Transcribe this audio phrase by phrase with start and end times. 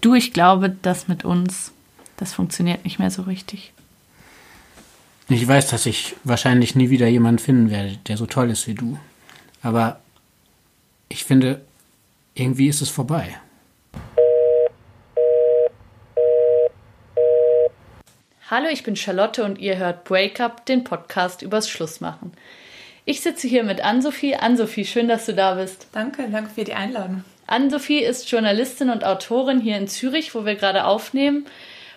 [0.00, 1.72] Du, ich glaube, das mit uns,
[2.16, 3.72] das funktioniert nicht mehr so richtig.
[5.28, 8.74] Ich weiß, dass ich wahrscheinlich nie wieder jemanden finden werde, der so toll ist wie
[8.74, 8.98] du.
[9.62, 10.00] Aber
[11.08, 11.60] ich finde,
[12.34, 13.36] irgendwie ist es vorbei.
[18.50, 22.32] Hallo, ich bin Charlotte und ihr hört Breakup, den Podcast übers Schlussmachen.
[23.04, 24.34] Ich sitze hier mit Ann-Sophie.
[24.34, 25.88] Ann-Sophie, schön, dass du da bist.
[25.92, 27.22] Danke, danke für die Einladung.
[27.50, 31.46] Ann-Sophie ist Journalistin und Autorin hier in Zürich, wo wir gerade aufnehmen.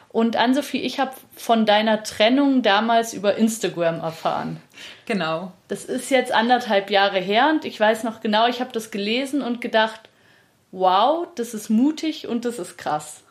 [0.10, 4.62] Und Ann-Sophie, ich habe von deiner Trennung damals über Instagram erfahren.
[5.06, 5.52] Genau.
[5.68, 9.42] Das ist jetzt anderthalb Jahre her und ich weiß noch genau, ich habe das gelesen
[9.42, 10.02] und gedacht,
[10.72, 13.24] wow, das ist mutig und das ist krass.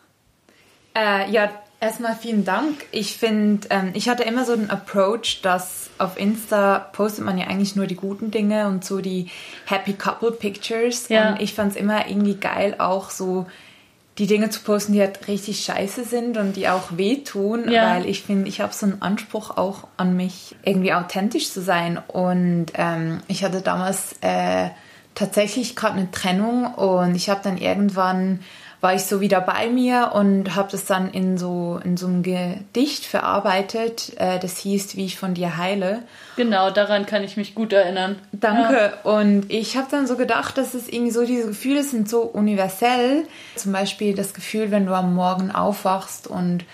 [0.96, 1.50] Äh, ja,
[1.82, 2.86] erstmal vielen Dank.
[2.92, 7.48] Ich finde, ähm, ich hatte immer so einen Approach, dass auf Insta postet man ja
[7.48, 9.26] eigentlich nur die guten Dinge und so die
[9.66, 11.08] Happy Couple Pictures.
[11.08, 11.30] Ja.
[11.30, 13.46] Und ich fand es immer irgendwie geil, auch so
[14.18, 17.94] die Dinge zu posten, die halt richtig scheiße sind und die auch wehtun, ja.
[17.94, 21.98] weil ich finde, ich habe so einen Anspruch auch an mich, irgendwie authentisch zu sein.
[22.08, 24.68] Und ähm, ich hatte damals äh,
[25.14, 28.40] tatsächlich gerade eine Trennung und ich habe dann irgendwann
[28.82, 32.24] war ich so wieder bei mir und habe das dann in so, in so einem
[32.24, 34.12] Gedicht verarbeitet.
[34.16, 36.02] Äh, das hieß, wie ich von dir heile.
[36.36, 38.16] Genau, daran kann ich mich gut erinnern.
[38.32, 38.92] Danke.
[39.04, 39.10] Ja.
[39.10, 43.22] Und ich habe dann so gedacht, dass es irgendwie so, diese Gefühle sind so universell.
[43.54, 46.64] Zum Beispiel das Gefühl, wenn du am Morgen aufwachst und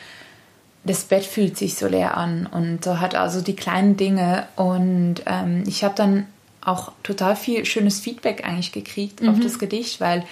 [0.85, 4.47] das Bett fühlt sich so leer an und so hat also die kleinen Dinge.
[4.57, 6.27] Und ähm, ich habe dann
[6.65, 9.29] auch total viel schönes Feedback eigentlich gekriegt mhm.
[9.29, 10.25] auf das Gedicht, weil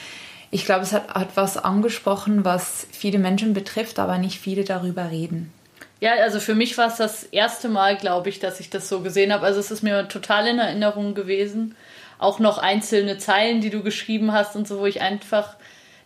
[0.56, 5.10] ich glaube, es hat, hat was angesprochen, was viele Menschen betrifft, aber nicht viele darüber
[5.10, 5.52] reden.
[6.00, 9.00] Ja, also für mich war es das erste Mal, glaube ich, dass ich das so
[9.00, 9.44] gesehen habe.
[9.44, 11.76] Also es ist mir total in Erinnerung gewesen.
[12.18, 15.56] Auch noch einzelne Zeilen, die du geschrieben hast und so, wo ich einfach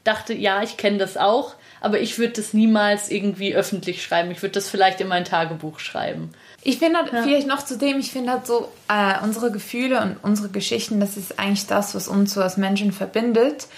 [0.03, 4.33] dachte, ja, ich kenne das auch, aber ich würde das niemals irgendwie öffentlich schreiben.
[4.33, 6.31] Ich würde das vielleicht in mein Tagebuch schreiben.
[6.65, 7.23] Ich finde halt ja.
[7.23, 11.17] vielleicht noch zu dem, ich finde halt so, äh, unsere Gefühle und unsere Geschichten, das
[11.17, 13.69] ist eigentlich das, was uns so als Menschen verbindet.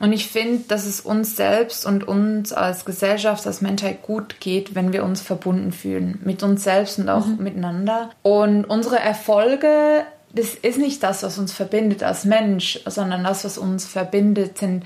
[0.00, 4.74] Und ich finde, dass es uns selbst und uns als Gesellschaft, als Menschheit gut geht,
[4.74, 6.18] wenn wir uns verbunden fühlen.
[6.24, 7.36] Mit uns selbst und auch mhm.
[7.44, 8.08] miteinander.
[8.22, 13.58] Und unsere Erfolge, das ist nicht das, was uns verbindet als Mensch, sondern das, was
[13.58, 14.84] uns verbindet, sind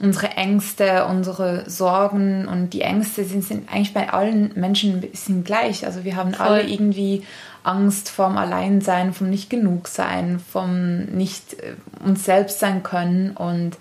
[0.00, 2.46] unsere Ängste, unsere Sorgen.
[2.46, 5.86] Und die Ängste sind, sind eigentlich bei allen Menschen ein bisschen gleich.
[5.86, 6.46] Also wir haben Voll.
[6.46, 7.24] alle irgendwie
[7.64, 11.74] Angst vom Alleinsein, vom nicht genug sein, vom nicht äh,
[12.04, 13.32] uns selbst sein können.
[13.32, 13.76] Und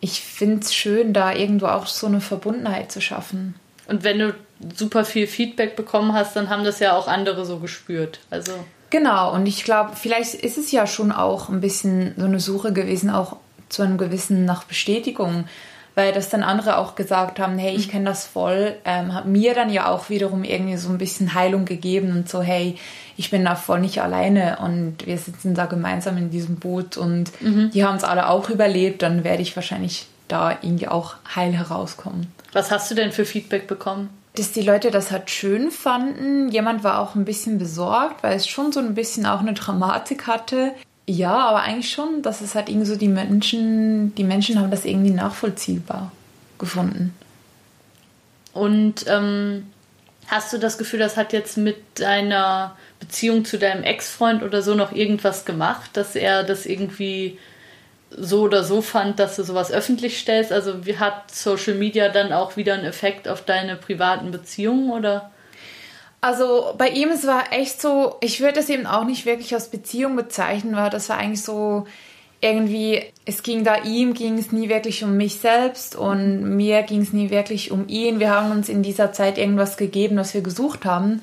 [0.00, 3.54] ich finde es schön, da irgendwo auch so eine Verbundenheit zu schaffen.
[3.88, 4.34] Und wenn du
[4.76, 8.20] super viel Feedback bekommen hast, dann haben das ja auch andere so gespürt.
[8.30, 8.52] Also
[8.90, 9.32] genau.
[9.32, 13.10] Und ich glaube, vielleicht ist es ja schon auch ein bisschen so eine Suche gewesen,
[13.10, 13.36] auch
[13.68, 15.44] zu einem gewissen nach Bestätigung,
[15.96, 17.90] weil das dann andere auch gesagt haben, hey, ich mhm.
[17.90, 21.64] kenne das voll, ähm, hat mir dann ja auch wiederum irgendwie so ein bisschen Heilung
[21.64, 22.76] gegeben und so, hey,
[23.16, 27.32] ich bin da voll nicht alleine und wir sitzen da gemeinsam in diesem Boot und
[27.40, 27.70] mhm.
[27.70, 32.30] die haben es alle auch überlebt, dann werde ich wahrscheinlich da irgendwie auch heil herauskommen.
[32.52, 34.10] Was hast du denn für Feedback bekommen?
[34.34, 36.50] Dass die Leute das halt schön fanden.
[36.50, 40.26] Jemand war auch ein bisschen besorgt, weil es schon so ein bisschen auch eine Dramatik
[40.26, 40.72] hatte.
[41.08, 44.84] Ja, aber eigentlich schon, dass es halt irgendwie so die Menschen, die Menschen haben das
[44.84, 46.10] irgendwie nachvollziehbar
[46.58, 47.14] gefunden.
[48.52, 49.70] Und ähm,
[50.26, 54.74] hast du das Gefühl, das hat jetzt mit deiner Beziehung zu deinem Ex-Freund oder so
[54.74, 57.38] noch irgendwas gemacht, dass er das irgendwie
[58.10, 60.52] so oder so fand, dass du sowas öffentlich stellst?
[60.52, 65.30] Also hat Social Media dann auch wieder einen Effekt auf deine privaten Beziehungen oder?
[66.20, 69.70] Also bei ihm, es war echt so, ich würde es eben auch nicht wirklich als
[69.70, 71.86] Beziehung bezeichnen, weil das war eigentlich so
[72.40, 77.00] irgendwie, es ging da ihm, ging es nie wirklich um mich selbst und mir ging
[77.00, 78.20] es nie wirklich um ihn.
[78.20, 81.22] Wir haben uns in dieser Zeit irgendwas gegeben, was wir gesucht haben.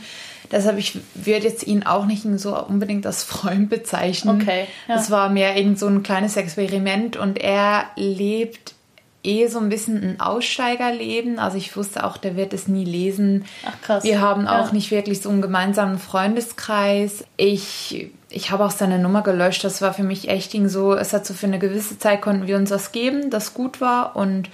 [0.52, 4.42] Deshalb, ich würde jetzt ihn auch nicht so unbedingt als Freund bezeichnen.
[4.42, 4.68] Okay.
[4.88, 4.96] Ja.
[4.96, 8.74] Es war mehr irgend so ein kleines Experiment und er lebt
[9.24, 11.40] eh so ein bisschen ein Aussteigerleben.
[11.40, 13.46] Also ich wusste auch, der wird es nie lesen.
[13.66, 14.04] Ach krass.
[14.04, 14.62] Wir haben ja.
[14.62, 17.24] auch nicht wirklich so einen gemeinsamen Freundeskreis.
[17.38, 19.64] Ich, ich habe auch seine Nummer gelöscht.
[19.64, 22.58] Das war für mich echt so, es hat so für eine gewisse Zeit konnten wir
[22.58, 24.16] uns was geben, das gut war.
[24.16, 24.50] Und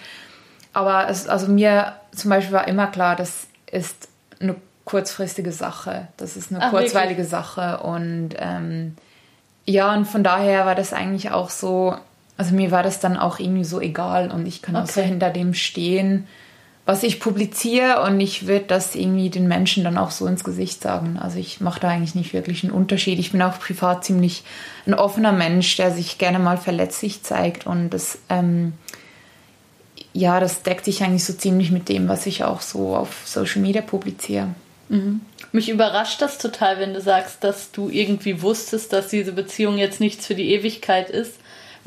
[0.74, 4.08] aber es, also mir zum Beispiel war immer klar, das ist
[4.40, 4.56] eine
[4.86, 6.08] kurzfristige Sache.
[6.18, 7.30] Das ist eine Ach, kurzweilige wirklich?
[7.30, 7.80] Sache.
[7.80, 8.96] Und ähm,
[9.66, 11.96] ja, und von daher war das eigentlich auch so,
[12.40, 14.86] also mir war das dann auch irgendwie so egal und ich kann okay.
[14.86, 16.26] auch so hinter dem stehen,
[16.86, 20.82] was ich publiziere und ich würde das irgendwie den Menschen dann auch so ins Gesicht
[20.82, 21.20] sagen.
[21.22, 23.20] Also ich mache da eigentlich nicht wirklich einen Unterschied.
[23.20, 24.44] Ich bin auch privat ziemlich
[24.88, 28.72] ein offener Mensch, der sich gerne mal verletzlich zeigt und das ähm,
[30.14, 33.62] ja, das deckt sich eigentlich so ziemlich mit dem, was ich auch so auf Social
[33.62, 34.48] Media publiziere.
[34.88, 35.20] Mhm.
[35.52, 40.00] Mich überrascht das total, wenn du sagst, dass du irgendwie wusstest, dass diese Beziehung jetzt
[40.00, 41.34] nichts für die Ewigkeit ist.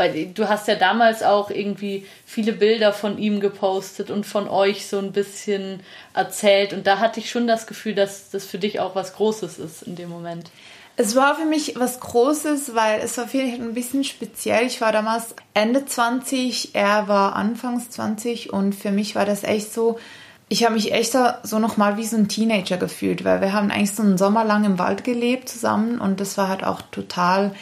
[0.02, 4.88] Weil du hast ja damals auch irgendwie viele Bilder von ihm gepostet und von euch
[4.88, 5.78] so ein bisschen
[6.12, 6.72] erzählt.
[6.72, 9.82] Und da hatte ich schon das Gefühl, dass das für dich auch was Großes ist
[9.84, 10.50] in dem Moment.
[10.96, 14.66] Es war für mich was Großes, weil es war vielleicht ein bisschen speziell.
[14.66, 19.72] Ich war damals Ende 20, er war Anfangs 20 und für mich war das echt
[19.72, 20.00] so,
[20.48, 23.94] ich habe mich echt so nochmal wie so ein Teenager gefühlt, weil wir haben eigentlich
[23.94, 27.52] so einen Sommer lang im Wald gelebt zusammen und das war halt auch total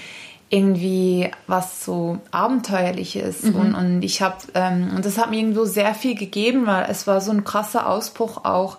[0.51, 3.55] irgendwie was so abenteuerliches mhm.
[3.55, 7.07] und, und ich habe ähm, und das hat mir irgendwo sehr viel gegeben, weil es
[7.07, 8.79] war so ein krasser Ausbruch auch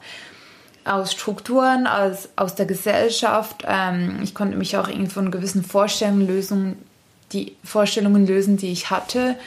[0.84, 3.64] aus Strukturen, aus, aus der Gesellschaft.
[3.68, 6.76] Ähm, ich konnte mich auch irgendwie von gewissen Vorstellungen lösen,
[7.32, 9.38] die Vorstellungen lösen, die ich hatte.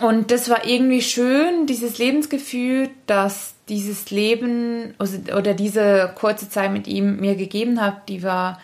[0.00, 6.86] Und das war irgendwie schön, dieses Lebensgefühl, dass dieses Leben oder diese kurze Zeit mit
[6.86, 8.60] ihm mir gegeben hat, die war,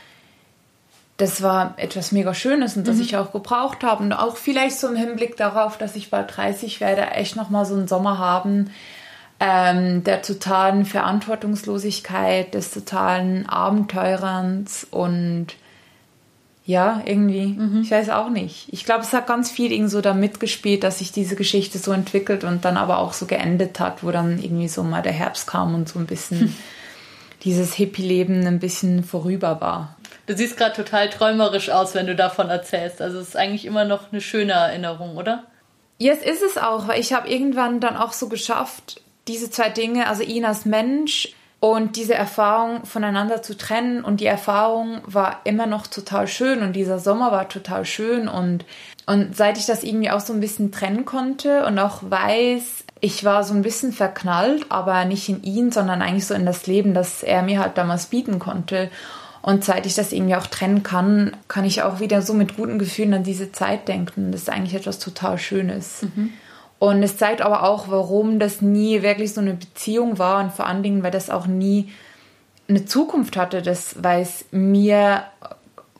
[1.16, 3.02] das war etwas mega Schönes und das mhm.
[3.02, 4.02] ich auch gebraucht habe.
[4.02, 7.74] Und auch vielleicht so im Hinblick darauf, dass ich bald 30 werde, echt nochmal so
[7.74, 8.70] einen Sommer haben,
[9.38, 15.48] ähm, der totalen Verantwortungslosigkeit, des totalen Abenteurens und
[16.66, 17.82] ja, irgendwie, mhm.
[17.82, 18.72] ich weiß auch nicht.
[18.72, 21.92] Ich glaube, es hat ganz viel irgendwie so da mitgespielt, dass sich diese Geschichte so
[21.92, 25.46] entwickelt und dann aber auch so geendet hat, wo dann irgendwie so mal der Herbst
[25.46, 26.56] kam und so ein bisschen.
[27.44, 29.96] dieses Hippie-Leben ein bisschen vorüber war.
[30.26, 33.02] Du siehst gerade total träumerisch aus, wenn du davon erzählst.
[33.02, 35.44] Also es ist eigentlich immer noch eine schöne Erinnerung, oder?
[35.98, 39.68] Ja, es ist es auch, weil ich habe irgendwann dann auch so geschafft, diese zwei
[39.68, 44.04] Dinge, also ihn als Mensch und diese Erfahrung voneinander zu trennen.
[44.04, 48.28] Und die Erfahrung war immer noch total schön und dieser Sommer war total schön.
[48.28, 48.64] Und,
[49.06, 53.22] und seit ich das irgendwie auch so ein bisschen trennen konnte und auch weiß, ich
[53.22, 56.94] war so ein bisschen verknallt, aber nicht in ihn, sondern eigentlich so in das Leben,
[56.94, 58.88] das er mir halt damals bieten konnte.
[59.42, 62.78] Und seit ich das irgendwie auch trennen kann, kann ich auch wieder so mit guten
[62.78, 64.32] Gefühlen an diese Zeit denken.
[64.32, 66.00] Das ist eigentlich etwas total Schönes.
[66.00, 66.30] Mhm.
[66.78, 70.66] Und es zeigt aber auch, warum das nie wirklich so eine Beziehung war und vor
[70.66, 71.92] allen Dingen, weil das auch nie
[72.70, 75.24] eine Zukunft hatte, das, weil es mir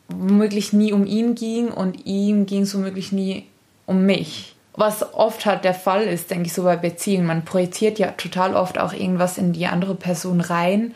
[0.09, 3.45] womöglich nie um ihn ging und ihm ging es womöglich nie
[3.85, 4.54] um mich.
[4.77, 7.27] Was oft halt der Fall ist, denke ich, so bei Beziehungen.
[7.27, 10.95] Man projiziert ja total oft auch irgendwas in die andere Person rein.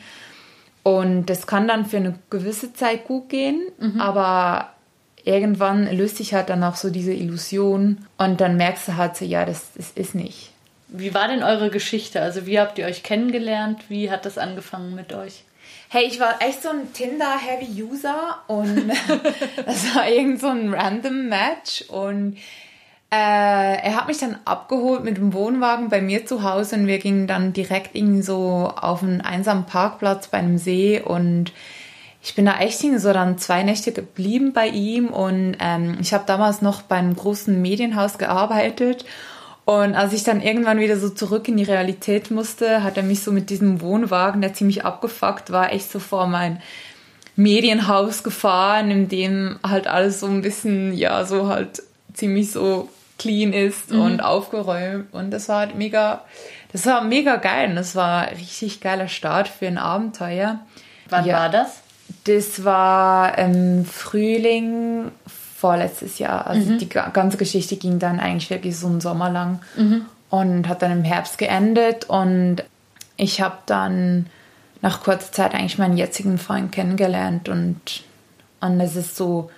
[0.82, 4.00] Und das kann dann für eine gewisse Zeit gut gehen, mhm.
[4.00, 4.72] aber
[5.22, 9.26] irgendwann löst sich halt dann auch so diese Illusion und dann merkst du halt so,
[9.26, 10.50] ja, das, das ist nicht.
[10.88, 12.22] Wie war denn eure Geschichte?
[12.22, 13.84] Also wie habt ihr euch kennengelernt?
[13.88, 15.44] Wie hat das angefangen mit euch?
[15.90, 18.90] Hey, ich war echt so ein Tinder-Heavy-User und
[19.66, 22.38] das war irgend so ein random Match und
[23.10, 26.98] äh, er hat mich dann abgeholt mit dem Wohnwagen bei mir zu Hause und wir
[26.98, 31.52] gingen dann direkt irgendwie so auf einen einsamen Parkplatz bei einem See und
[32.22, 36.24] ich bin da echt so dann zwei Nächte geblieben bei ihm und ähm, ich habe
[36.26, 39.06] damals noch bei einem großen Medienhaus gearbeitet
[39.64, 43.22] und als ich dann irgendwann wieder so zurück in die Realität musste, hat er mich
[43.22, 46.60] so mit diesem Wohnwagen, der ziemlich abgefuckt war, echt so vor mein
[47.36, 51.82] Medienhaus gefahren, in dem halt alles so ein bisschen, ja, so halt
[52.14, 54.00] ziemlich so clean ist mhm.
[54.00, 56.24] und aufgeräumt und das war halt mega,
[56.72, 60.60] das war mega geil und das war ein richtig geiler Start für ein Abenteuer.
[61.08, 61.38] Wann ja.
[61.38, 61.80] war das?
[62.24, 65.10] Das war im Frühling
[65.58, 66.46] vorletztes Jahr.
[66.46, 66.78] Also mhm.
[66.78, 70.06] die ganze Geschichte ging dann eigentlich wirklich so einen Sommer lang mhm.
[70.30, 72.04] und hat dann im Herbst geendet.
[72.08, 72.62] Und
[73.16, 74.26] ich habe dann
[74.80, 78.04] nach kurzer Zeit eigentlich meinen jetzigen Freund kennengelernt und,
[78.60, 79.50] und es ist so,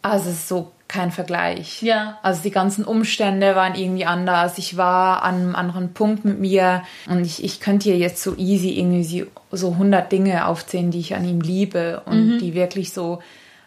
[0.00, 1.82] also es ist so kein Vergleich.
[1.82, 2.18] Ja.
[2.22, 4.56] Also die ganzen Umstände waren irgendwie anders.
[4.56, 8.34] Ich war an einem anderen Punkt mit mir und ich, ich könnte hier jetzt so
[8.36, 12.38] easy irgendwie so 100 Dinge aufzählen, die ich an ihm liebe und mhm.
[12.38, 13.20] die wirklich so,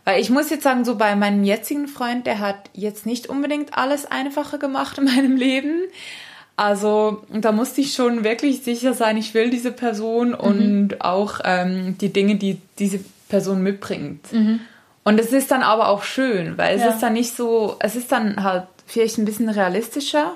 [0.04, 3.78] weil ich muss jetzt sagen, so bei meinem jetzigen Freund, der hat jetzt nicht unbedingt
[3.78, 5.84] alles einfacher gemacht in meinem Leben.
[6.58, 10.36] Also da musste ich schon wirklich sicher sein, ich will diese Person mhm.
[10.36, 13.00] und auch ähm, die Dinge, die diese
[13.30, 14.34] Person mitbringt.
[14.34, 14.60] Mhm.
[15.04, 16.90] Und es ist dann aber auch schön, weil es ja.
[16.90, 20.34] ist dann nicht so, es ist dann halt vielleicht ein bisschen realistischer,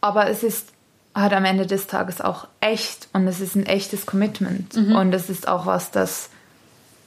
[0.00, 0.68] aber es ist
[1.14, 4.96] halt am Ende des Tages auch echt und es ist ein echtes Commitment mhm.
[4.96, 6.30] und es ist auch was, das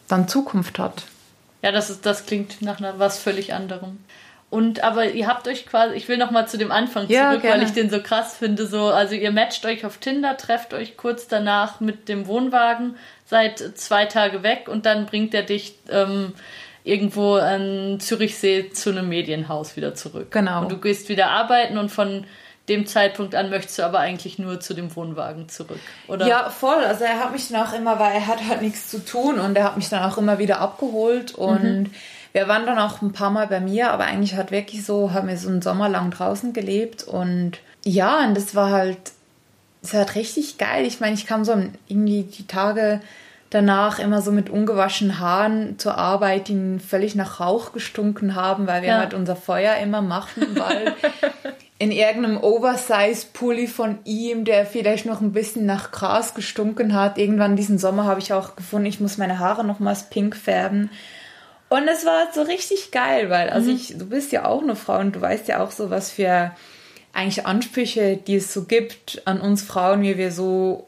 [0.07, 1.05] dann Zukunft hat.
[1.61, 3.99] Ja, das ist, das klingt nach einer, was völlig anderem.
[4.53, 7.41] Und aber ihr habt euch quasi, ich will noch mal zu dem Anfang ja, zurück,
[7.41, 7.61] gerne.
[7.61, 8.67] weil ich den so krass finde.
[8.67, 12.95] So, also ihr matcht euch auf Tinder, trefft euch kurz danach mit dem Wohnwagen,
[13.25, 16.33] seid zwei Tage weg und dann bringt er dich ähm,
[16.83, 20.29] irgendwo an Zürichsee zu einem Medienhaus wieder zurück.
[20.29, 20.61] Genau.
[20.61, 22.23] Und du gehst wieder arbeiten und von
[22.69, 26.27] dem Zeitpunkt an möchtest du aber eigentlich nur zu dem Wohnwagen zurück, oder?
[26.27, 26.83] Ja, voll.
[26.83, 29.57] Also er hat mich dann auch immer, weil er hat halt nichts zu tun und
[29.57, 31.91] er hat mich dann auch immer wieder abgeholt und mhm.
[32.33, 35.27] Wir waren dann auch ein paar Mal bei mir, aber eigentlich hat wirklich so, haben
[35.27, 38.97] wir so einen Sommer lang draußen gelebt und ja, und das war halt,
[39.83, 40.85] war halt richtig geil.
[40.85, 41.53] Ich meine, ich kam so
[41.87, 43.01] irgendwie die Tage
[43.53, 48.81] danach immer so mit ungewaschenen Haaren zur Arbeit, die völlig nach Rauch gestunken haben, weil
[48.81, 48.97] wir ja.
[48.97, 50.95] halt unser Feuer immer machten weil
[51.77, 57.17] in irgendeinem Oversize-Pulli von ihm, der vielleicht noch ein bisschen nach Gras gestunken hat.
[57.17, 60.89] Irgendwann diesen Sommer habe ich auch gefunden, ich muss meine Haare nochmals pink färben.
[61.73, 63.75] Und es war so richtig geil, weil, also mhm.
[63.75, 66.51] ich, du bist ja auch eine Frau und du weißt ja auch so, was für
[67.13, 70.85] eigentlich Ansprüche, die es so gibt an uns Frauen, wie wir so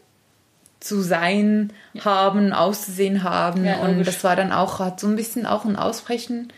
[0.80, 2.06] zu sein ja.
[2.06, 3.65] haben, auszusehen haben.
[3.65, 6.54] Ja, und das war dann auch, hat so ein bisschen auch ein Ausbrechen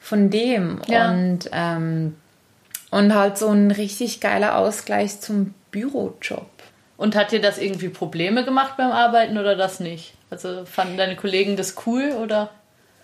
[0.00, 0.80] von dem.
[0.86, 1.10] Ja.
[1.10, 2.16] Und ähm,
[2.90, 6.48] und halt so ein richtig geiler Ausgleich zum Bürojob.
[6.96, 10.14] Und hat dir das irgendwie Probleme gemacht beim Arbeiten oder das nicht?
[10.30, 12.48] Also fanden deine Kollegen das cool oder?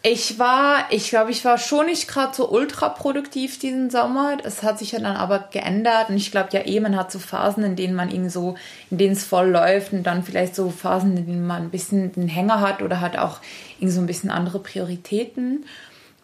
[0.07, 4.37] Ich war, ich glaube, ich war schon nicht gerade so ultra produktiv diesen Sommer.
[4.45, 7.19] Es hat sich ja dann aber geändert und ich glaube ja eh, man hat so
[7.19, 8.55] Phasen, in denen man irgendwie so,
[8.91, 12.13] in denen es voll läuft und dann vielleicht so Phasen, in denen man ein bisschen
[12.13, 13.39] den Hänger hat oder hat auch
[13.79, 15.65] irgendwie so ein bisschen andere Prioritäten.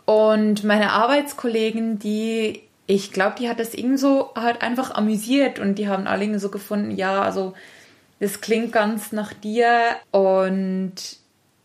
[0.05, 5.77] Und meine Arbeitskollegen, die ich glaube, die hat das irgendwie so halt einfach amüsiert und
[5.77, 7.55] die haben alle irgendwie so gefunden, ja, also
[8.19, 11.20] das klingt ganz nach dir und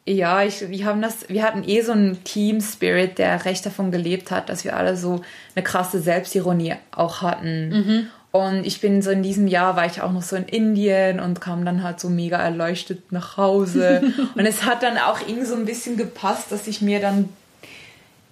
[0.08, 3.92] ja, ich, wir haben das, wir hatten eh so einen Team Spirit, der recht davon
[3.92, 5.22] gelebt hat, dass wir alle so
[5.56, 7.70] eine krasse Selbstironie auch hatten.
[7.70, 8.08] Mhm.
[8.32, 11.42] Und ich bin so in diesem Jahr, war ich auch noch so in Indien und
[11.42, 14.04] kam dann halt so mega erleuchtet nach Hause.
[14.36, 17.30] und es hat dann auch irgendwie so ein bisschen gepasst, dass ich mir dann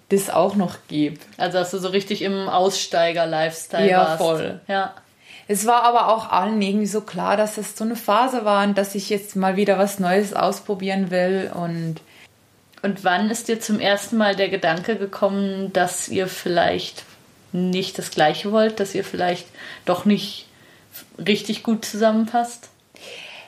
[0.09, 1.25] das auch noch gibt.
[1.37, 4.17] Also dass du so richtig im Aussteiger-Lifestyle ja, warst.
[4.21, 4.59] Voll.
[4.67, 4.93] Ja,
[5.47, 8.77] Es war aber auch allen irgendwie so klar, dass es so eine Phase war und
[8.77, 11.95] dass ich jetzt mal wieder was Neues ausprobieren will und
[12.81, 17.03] und wann ist dir zum ersten Mal der Gedanke gekommen, dass ihr vielleicht
[17.53, 19.47] nicht das Gleiche wollt, dass ihr vielleicht
[19.85, 20.47] doch nicht
[21.17, 22.67] richtig gut zusammenpasst?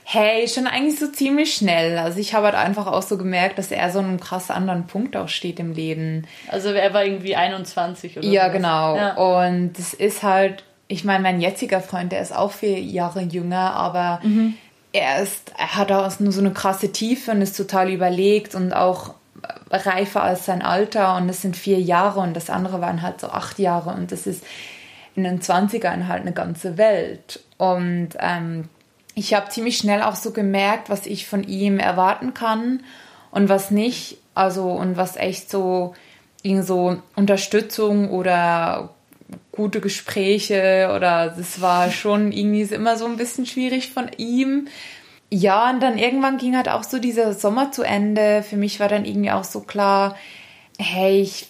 [0.05, 1.97] Hey, schon eigentlich so ziemlich schnell.
[1.97, 5.17] Also ich habe halt einfach auch so gemerkt, dass er so einen krass anderen Punkt
[5.17, 6.25] auch steht im Leben.
[6.47, 8.53] Also er war irgendwie 21 oder Ja, sowas.
[8.53, 8.95] genau.
[8.95, 9.15] Ja.
[9.15, 13.73] Und es ist halt, ich meine, mein jetziger Freund, der ist auch vier Jahre jünger,
[13.73, 14.53] aber mhm.
[14.93, 18.73] er ist, er hat auch nur so eine krasse Tiefe und ist total überlegt und
[18.73, 19.15] auch
[19.71, 23.27] reifer als sein Alter und es sind vier Jahre und das andere waren halt so
[23.27, 24.43] acht Jahre und das ist
[25.15, 27.41] in den 20ern halt eine ganze Welt.
[27.57, 28.69] Und ähm,
[29.15, 32.81] ich habe ziemlich schnell auch so gemerkt, was ich von ihm erwarten kann
[33.31, 34.17] und was nicht.
[34.33, 35.95] Also und was echt so
[36.41, 38.89] irgendwie so Unterstützung oder
[39.55, 44.67] gute Gespräche oder das war schon irgendwie immer so ein bisschen schwierig von ihm.
[45.31, 48.43] Ja, und dann irgendwann ging halt auch so dieser Sommer zu Ende.
[48.43, 50.15] Für mich war dann irgendwie auch so klar,
[50.77, 51.47] hey, ich,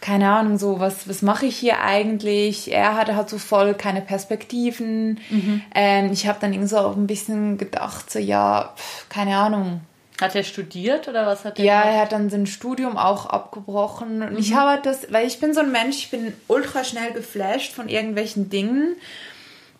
[0.00, 2.72] keine Ahnung, so, was, was mache ich hier eigentlich?
[2.72, 5.20] Er hatte halt so voll keine Perspektiven.
[5.30, 5.62] Mhm.
[5.74, 8.74] Ähm, ich habe dann irgendwie so auch ein bisschen gedacht, so, ja,
[9.08, 9.80] keine Ahnung.
[10.20, 11.64] Hat er studiert oder was hat er?
[11.64, 11.94] Ja, gemacht?
[11.94, 14.22] er hat dann sein Studium auch abgebrochen.
[14.22, 14.38] Und mhm.
[14.38, 17.72] ich habe halt das, weil ich bin so ein Mensch, ich bin ultra schnell geflasht
[17.72, 18.96] von irgendwelchen Dingen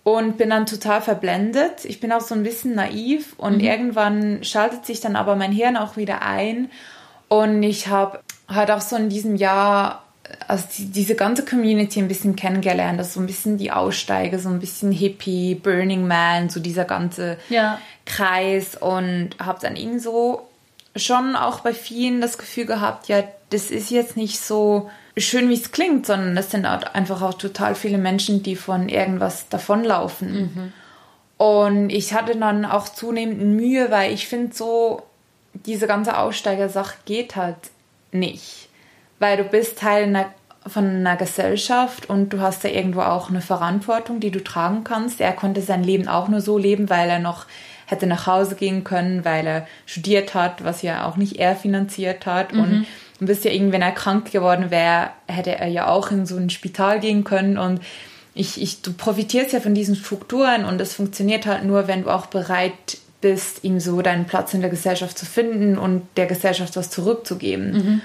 [0.05, 1.85] und bin dann total verblendet.
[1.85, 3.65] Ich bin auch so ein bisschen naiv und mhm.
[3.65, 6.71] irgendwann schaltet sich dann aber mein Hirn auch wieder ein.
[7.29, 10.05] Und ich habe halt auch so in diesem Jahr
[10.47, 14.49] also die, diese ganze Community ein bisschen kennengelernt, ist so ein bisschen die Aussteiger, so
[14.49, 17.79] ein bisschen Hippie, Burning Man, so dieser ganze ja.
[18.09, 20.49] Kreis und habe dann irgendwie so
[20.97, 25.55] schon auch bei vielen das Gefühl gehabt, ja, das ist jetzt nicht so schön, wie
[25.55, 30.33] es klingt, sondern das sind halt einfach auch total viele Menschen, die von irgendwas davonlaufen.
[30.33, 30.73] Mhm.
[31.37, 35.03] Und ich hatte dann auch zunehmend Mühe, weil ich finde so,
[35.55, 37.57] diese ganze Aussteigersache geht halt
[38.13, 38.69] nicht.
[39.19, 40.27] Weil du bist Teil einer,
[40.67, 45.21] von einer Gesellschaft und du hast da irgendwo auch eine Verantwortung, die du tragen kannst.
[45.21, 47.47] Er konnte sein Leben auch nur so leben, weil er noch
[47.89, 52.27] hätte nach Hause gehen können, weil er studiert hat, was ja auch nicht er finanziert
[52.27, 52.53] hat.
[52.53, 52.61] Mhm.
[52.61, 52.87] Und
[53.19, 56.37] du bist ja irgendwie, wenn er krank geworden wäre, hätte er ja auch in so
[56.37, 57.81] ein Spital gehen können und
[58.35, 62.11] ich, ich, du profitierst ja von diesen Strukturen und es funktioniert halt nur, wenn du
[62.11, 66.77] auch bereit bist, ihm so deinen Platz in der Gesellschaft zu finden und der Gesellschaft
[66.77, 67.73] was zurückzugeben.
[67.73, 68.01] Mhm.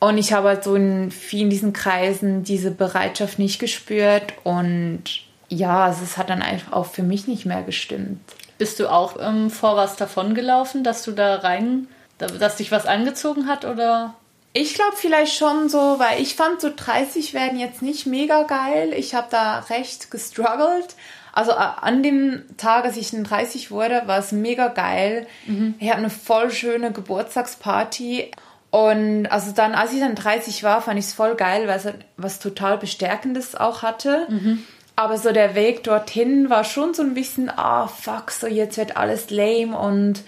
[0.00, 5.04] Und ich habe halt so in vielen diesen Kreisen diese Bereitschaft nicht gespürt und
[5.50, 8.20] ja, es hat dann einfach auch für mich nicht mehr gestimmt.
[8.60, 11.88] Bist du auch ähm, vor was davongelaufen, dass du da rein,
[12.18, 14.12] dass dich was angezogen hat oder?
[14.52, 18.92] Ich glaube vielleicht schon so, weil ich fand so 30 werden jetzt nicht mega geil.
[18.94, 20.94] Ich habe da recht gestruggelt.
[21.32, 25.26] Also an dem Tag, als ich 30 wurde, war es mega geil.
[25.46, 25.76] Mhm.
[25.78, 28.30] Ich hatte eine voll schöne Geburtstagsparty.
[28.70, 31.88] Und also dann, als ich dann 30 war, fand ich es voll geil, weil es
[32.18, 34.26] was total Bestärkendes auch hatte.
[34.28, 34.64] Mhm.
[34.96, 38.76] Aber so der Weg dorthin war schon so ein bisschen, ah, oh, fuck, so jetzt
[38.76, 40.22] wird alles lame und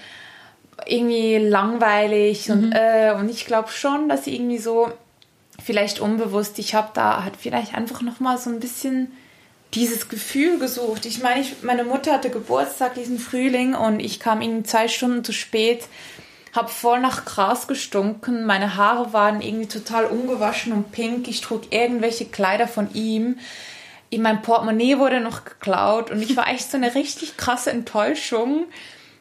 [0.87, 2.49] irgendwie langweilig.
[2.49, 2.55] Mhm.
[2.55, 4.91] Und, äh, und ich glaube schon, dass irgendwie so,
[5.63, 9.13] vielleicht unbewusst, ich habe da halt vielleicht einfach nochmal so ein bisschen
[9.75, 11.07] dieses Gefühl gesucht.
[11.07, 15.25] Ich meine, ich, meine Mutter hatte Geburtstag diesen Frühling und ich kam irgendwie zwei Stunden
[15.25, 15.85] zu spät,
[16.53, 21.73] habe voll nach Gras gestunken, meine Haare waren irgendwie total ungewaschen und pink, ich trug
[21.73, 23.39] irgendwelche Kleider von ihm
[24.19, 28.67] mein Portemonnaie wurde noch geklaut und ich war echt so eine richtig krasse Enttäuschung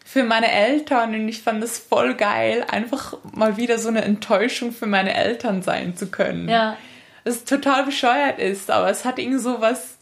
[0.03, 4.73] für meine Eltern und ich fand es voll geil, einfach mal wieder so eine Enttäuschung
[4.73, 6.49] für meine Eltern sein zu können.
[6.49, 6.75] Ja.
[7.23, 9.97] Es total bescheuert ist, aber es hat irgendwie so was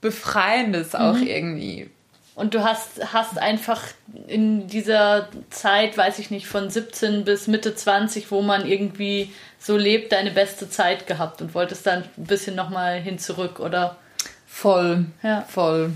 [0.00, 1.26] Befreiendes auch mhm.
[1.26, 1.90] irgendwie.
[2.34, 3.80] Und du hast, hast einfach
[4.26, 9.76] in dieser Zeit, weiß ich nicht, von 17 bis Mitte 20, wo man irgendwie so
[9.76, 13.98] lebt, deine beste Zeit gehabt und wolltest dann ein bisschen nochmal hin zurück, oder?
[14.54, 15.42] Voll, ja.
[15.42, 15.90] voll.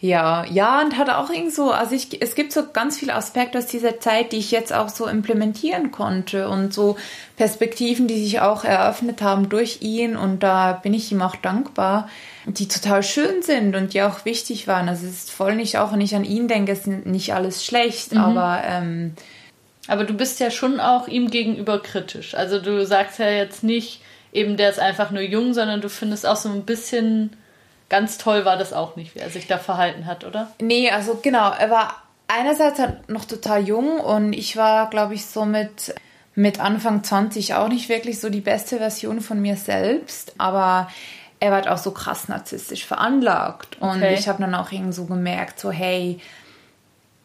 [0.00, 3.58] Ja, ja, und hat auch irgendwie so, also ich, es gibt so ganz viele Aspekte
[3.58, 6.96] aus dieser Zeit, die ich jetzt auch so implementieren konnte und so
[7.36, 12.08] Perspektiven, die sich auch eröffnet haben durch ihn und da bin ich ihm auch dankbar,
[12.46, 14.88] die total schön sind und die auch wichtig waren.
[14.88, 18.12] Also es ist voll nicht, auch wenn ich an ihn denke, ist nicht alles schlecht,
[18.12, 18.20] mhm.
[18.20, 19.14] aber ähm,
[19.88, 22.36] aber du bist ja schon auch ihm gegenüber kritisch.
[22.36, 26.26] Also du sagst ja jetzt nicht, eben der ist einfach nur jung, sondern du findest
[26.26, 27.36] auch so ein bisschen
[27.88, 30.52] ganz toll war das auch nicht, wie er sich da verhalten hat, oder?
[30.60, 35.26] Nee, also genau, er war einerseits halt noch total jung und ich war, glaube ich,
[35.26, 35.94] so mit,
[36.34, 40.88] mit Anfang 20 auch nicht wirklich so die beste Version von mir selbst, aber
[41.40, 44.14] er war halt auch so krass narzisstisch veranlagt und okay.
[44.14, 46.18] ich habe dann auch irgendwie so gemerkt, so hey,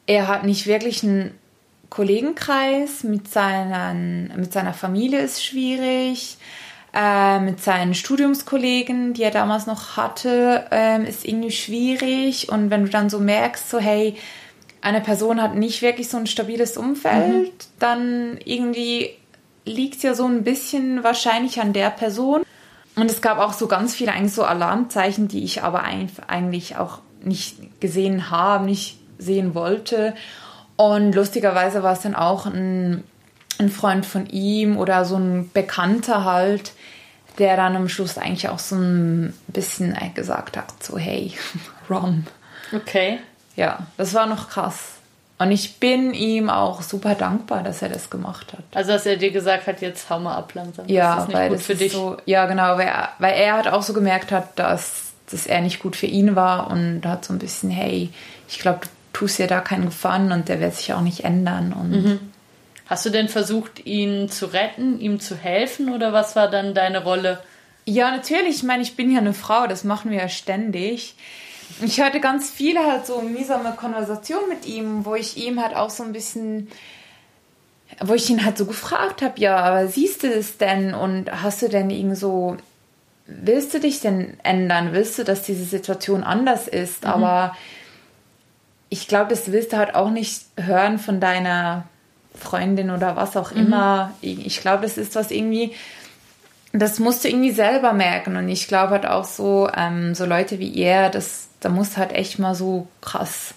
[0.05, 1.37] er hat nicht wirklich einen
[1.89, 6.37] Kollegenkreis, mit, seinen, mit seiner Familie ist schwierig,
[6.93, 12.49] äh, mit seinen Studiumskollegen, die er damals noch hatte, äh, ist irgendwie schwierig.
[12.49, 14.15] Und wenn du dann so merkst, so hey,
[14.81, 17.51] eine Person hat nicht wirklich so ein stabiles Umfeld, mhm.
[17.79, 19.11] dann irgendwie
[19.65, 22.43] liegt es ja so ein bisschen wahrscheinlich an der Person.
[22.95, 26.99] Und es gab auch so ganz viele eigentlich so Alarmzeichen, die ich aber eigentlich auch
[27.23, 30.13] nicht gesehen habe, nicht sehen wollte.
[30.75, 33.03] Und lustigerweise war es dann auch ein
[33.59, 36.73] ein Freund von ihm oder so ein Bekannter halt,
[37.39, 41.33] der dann am Schluss eigentlich auch so ein bisschen gesagt hat, so hey,
[41.89, 42.27] Ron.
[42.73, 43.19] Okay.
[43.55, 44.93] Ja, das war noch krass.
[45.39, 48.63] Und ich bin ihm auch super dankbar, dass er das gemacht hat.
[48.73, 50.87] Also, dass er dir gesagt hat, jetzt hau mal ab langsam.
[50.87, 51.91] Ja, das ist weil das für dich.
[51.91, 55.61] So, ja, genau, weil er, weil er halt auch so gemerkt hat, dass das er
[55.61, 58.09] nicht gut für ihn war und hat so ein bisschen, hey,
[58.47, 61.73] ich glaube, du tust dir da keinen Gefallen und der wird sich auch nicht ändern.
[61.73, 62.19] Und mhm.
[62.93, 67.03] Hast du denn versucht, ihn zu retten, ihm zu helfen oder was war dann deine
[67.03, 67.39] Rolle?
[67.85, 68.57] Ja, natürlich.
[68.57, 71.15] Ich meine, ich bin ja eine Frau, das machen wir ja ständig.
[71.81, 75.89] Ich hatte ganz viele halt so mühsame Konversationen mit ihm, wo ich ihm halt auch
[75.89, 76.67] so ein bisschen,
[77.99, 81.63] wo ich ihn halt so gefragt habe, ja, aber siehst du das denn und hast
[81.63, 82.57] du denn irgendwie so,
[83.25, 84.89] willst du dich denn ändern?
[84.91, 87.05] Willst du, dass diese Situation anders ist?
[87.05, 87.09] Mhm.
[87.09, 87.57] Aber
[88.89, 91.85] ich glaube, das willst du halt auch nicht hören von deiner
[92.37, 93.67] Freundin oder was auch mhm.
[93.67, 94.13] immer.
[94.21, 95.73] Ich glaube, das ist was irgendwie,
[96.71, 98.35] das musst du irgendwie selber merken.
[98.37, 101.97] Und ich glaube halt auch so, ähm, so Leute wie er, das, da musst du
[101.97, 103.53] halt echt mal so krass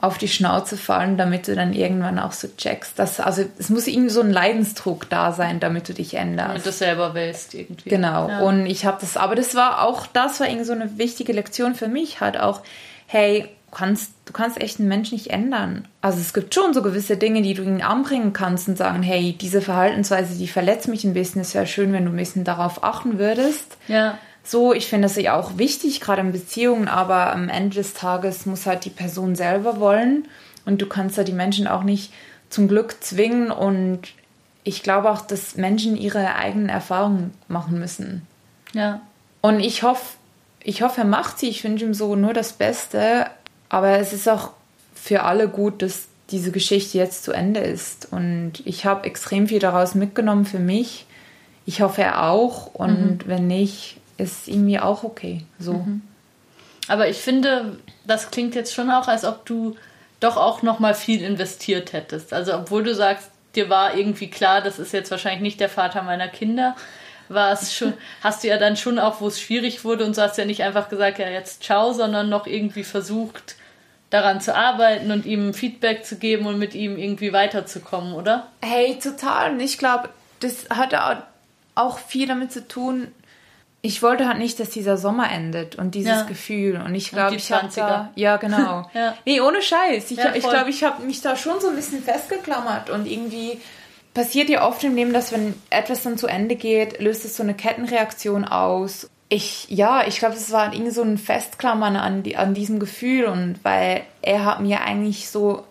[0.00, 2.98] auf die Schnauze fallen, damit du dann irgendwann auch so checkst.
[2.98, 6.50] Dass, also es muss irgendwie so ein Leidensdruck da sein, damit du dich änderst.
[6.50, 7.90] Damit du selber willst irgendwie.
[7.90, 8.28] Genau.
[8.28, 8.40] Ja.
[8.40, 11.74] Und ich habe das, aber das war auch, das war irgendwie so eine wichtige Lektion
[11.74, 12.62] für mich halt auch,
[13.06, 15.88] hey, kannst, du kannst echt einen Menschen nicht ändern.
[16.02, 19.32] Also es gibt schon so gewisse Dinge, die du ihnen anbringen kannst und sagen, hey,
[19.32, 22.84] diese Verhaltensweise, die verletzt mich ein bisschen, es wäre schön, wenn du ein bisschen darauf
[22.84, 23.78] achten würdest.
[23.88, 24.18] Ja.
[24.44, 28.44] So, ich finde das ja auch wichtig, gerade in Beziehungen, aber am Ende des Tages
[28.44, 30.28] muss halt die Person selber wollen
[30.66, 32.12] und du kannst ja die Menschen auch nicht
[32.50, 34.00] zum Glück zwingen und
[34.62, 38.26] ich glaube auch, dass Menschen ihre eigenen Erfahrungen machen müssen.
[38.74, 39.00] Ja.
[39.40, 40.18] Und ich hoffe,
[40.68, 41.48] ich hoffe, er macht sie.
[41.48, 43.26] Ich wünsche ihm so nur das Beste.
[43.68, 44.50] Aber es ist auch
[44.94, 48.08] für alle gut, dass diese Geschichte jetzt zu Ende ist.
[48.10, 51.06] Und ich habe extrem viel daraus mitgenommen für mich.
[51.66, 52.74] Ich hoffe, er auch.
[52.74, 53.28] Und mhm.
[53.28, 55.44] wenn nicht, ist irgendwie auch okay.
[55.58, 55.74] So.
[55.74, 56.02] Mhm.
[56.88, 59.76] Aber ich finde, das klingt jetzt schon auch, als ob du
[60.20, 62.32] doch auch noch mal viel investiert hättest.
[62.32, 66.02] Also obwohl du sagst, dir war irgendwie klar, das ist jetzt wahrscheinlich nicht der Vater
[66.02, 66.76] meiner Kinder,
[67.28, 70.22] war es schon, hast du ja dann schon auch, wo es schwierig wurde und so
[70.22, 73.56] hast du ja nicht einfach gesagt, ja jetzt ciao, sondern noch irgendwie versucht,
[74.10, 78.46] daran zu arbeiten und ihm Feedback zu geben und mit ihm irgendwie weiterzukommen, oder?
[78.62, 79.52] Hey, total.
[79.52, 80.08] Und ich glaube,
[80.40, 81.22] das hatte
[81.74, 83.08] auch viel damit zu tun,
[83.80, 86.22] ich wollte halt nicht, dass dieser Sommer endet und dieses ja.
[86.22, 86.82] Gefühl.
[86.84, 88.10] Und ich glaube, ich habe da.
[88.16, 88.90] Ja, genau.
[88.94, 89.14] ja.
[89.24, 90.10] Nee, ohne Scheiß.
[90.10, 93.60] Ich, ja, ich glaube, ich habe mich da schon so ein bisschen festgeklammert und irgendwie
[94.18, 97.44] passiert ja oft im Leben, dass wenn etwas dann zu Ende geht, löst es so
[97.44, 99.08] eine Kettenreaktion aus.
[99.28, 103.26] Ich, ja, ich glaube, es war irgendwie so ein Festklammern an, die, an diesem Gefühl
[103.26, 105.64] und weil er hat mir eigentlich so,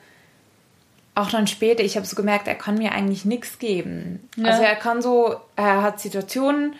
[1.14, 4.30] auch dann später, ich habe so gemerkt, er kann mir eigentlich nichts geben.
[4.38, 4.46] Ja.
[4.46, 6.76] Also er kann so, er hat Situationen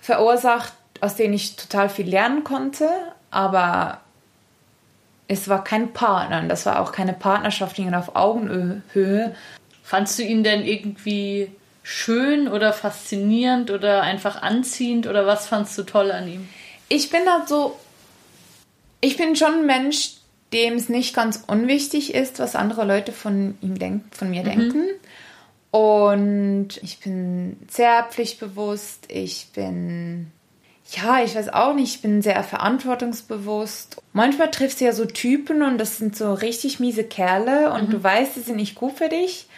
[0.00, 2.88] verursacht, aus denen ich total viel lernen konnte,
[3.32, 3.98] aber
[5.26, 9.34] es war kein Partner und das war auch keine Partnerschaft auf Augenhöhe.
[9.86, 11.50] Fandst du ihn denn irgendwie
[11.82, 16.48] schön oder faszinierend oder einfach anziehend oder was fandst du toll an ihm?
[16.88, 17.78] Ich bin halt so,
[19.02, 20.14] ich bin schon ein Mensch,
[20.54, 24.46] dem es nicht ganz unwichtig ist, was andere Leute von ihm denken, von mir mhm.
[24.46, 24.84] denken.
[25.70, 30.30] Und ich bin sehr pflichtbewusst, ich bin,
[30.92, 34.00] ja, ich weiß auch nicht, ich bin sehr verantwortungsbewusst.
[34.14, 37.92] Manchmal triffst du ja so Typen und das sind so richtig miese Kerle und mhm.
[37.92, 39.48] du weißt, die sind nicht gut für dich.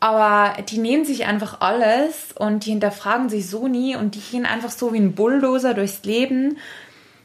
[0.00, 4.46] Aber die nehmen sich einfach alles und die hinterfragen sich so nie und die gehen
[4.46, 6.58] einfach so wie ein Bulldozer durchs Leben.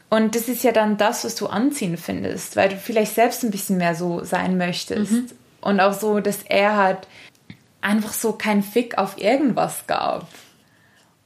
[0.09, 3.51] Und das ist ja dann das, was du anziehen findest, weil du vielleicht selbst ein
[3.51, 5.11] bisschen mehr so sein möchtest.
[5.11, 5.27] Mhm.
[5.61, 6.99] Und auch so, dass er halt
[7.81, 10.27] einfach so kein Fick auf irgendwas gab.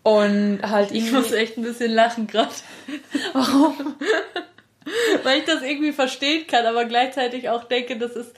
[0.04, 2.54] Und halt Ich muss echt ein bisschen lachen gerade.
[3.34, 3.96] Warum?
[5.24, 8.34] Weil ich das irgendwie verstehen kann, aber gleichzeitig auch denke, das ist,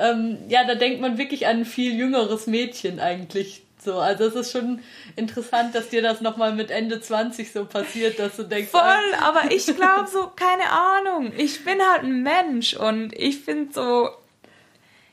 [0.00, 3.62] ähm, ja, da denkt man wirklich an ein viel jüngeres Mädchen eigentlich.
[3.82, 4.80] So, also es ist schon
[5.16, 8.70] interessant, dass dir das nochmal mit Ende 20 so passiert, dass du denkst.
[8.70, 11.32] Voll, ah, aber ich glaube so, keine Ahnung.
[11.36, 14.10] Ich bin halt ein Mensch und ich finde so,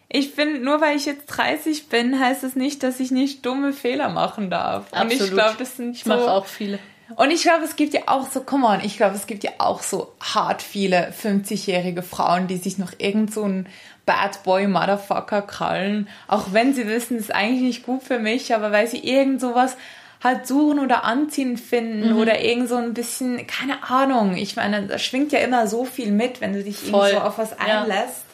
[0.09, 3.45] ich finde, nur weil ich jetzt 30 bin, heißt es das nicht, dass ich nicht
[3.45, 4.91] dumme Fehler machen darf.
[4.91, 5.11] Absolut.
[5.11, 6.79] Und ich glaube, das sind Ich so, mache auch viele.
[7.15, 9.51] Und ich glaube, es gibt ja auch so, come on, ich glaube, es gibt ja
[9.59, 13.67] auch so hart viele 50-jährige Frauen, die sich noch irgend so ein
[14.05, 18.53] Bad Boy Motherfucker krallen, auch wenn sie wissen, es ist eigentlich nicht gut für mich,
[18.53, 19.77] aber weil sie irgend sowas
[20.23, 22.17] halt suchen oder anziehen finden mhm.
[22.17, 24.35] oder irgend so ein bisschen, keine Ahnung.
[24.35, 27.11] Ich meine, da schwingt ja immer so viel mit, wenn du dich Voll.
[27.11, 28.26] so auf was einlässt.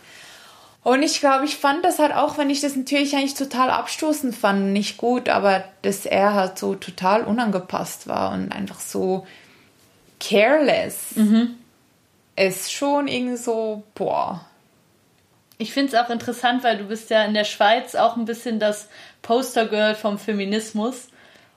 [0.84, 4.36] Und ich glaube, ich fand das halt auch, wenn ich das natürlich eigentlich total abstoßend
[4.36, 9.26] fand, nicht gut, aber dass er halt so total unangepasst war und einfach so
[10.20, 11.56] careless mhm.
[12.36, 14.46] ist schon irgendwie so, boah.
[15.58, 18.60] Ich finde es auch interessant, weil du bist ja in der Schweiz auch ein bisschen
[18.60, 18.90] das
[19.22, 21.08] Postergirl vom Feminismus.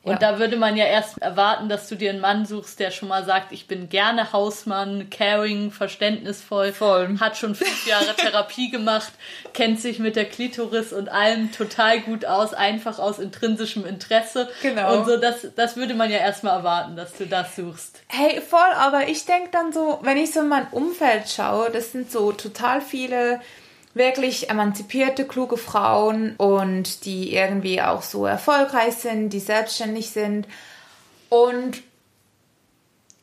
[0.07, 0.19] Und ja.
[0.19, 3.25] da würde man ja erst erwarten, dass du dir einen Mann suchst, der schon mal
[3.25, 7.19] sagt, ich bin gerne Hausmann, caring, verständnisvoll, Voll.
[7.19, 9.12] hat schon fünf Jahre Therapie gemacht,
[9.53, 14.49] kennt sich mit der Klitoris und allem total gut aus, einfach aus intrinsischem Interesse.
[14.62, 14.97] Genau.
[14.97, 18.01] Und so, das, das würde man ja erstmal erwarten, dass du das suchst.
[18.07, 21.90] Hey, voll, aber ich denke dann so, wenn ich so in mein Umfeld schaue, das
[21.90, 23.40] sind so total viele
[23.97, 30.47] wirklich emanzipierte, kluge Frauen und die irgendwie auch so erfolgreich sind, die selbstständig sind.
[31.31, 31.83] Und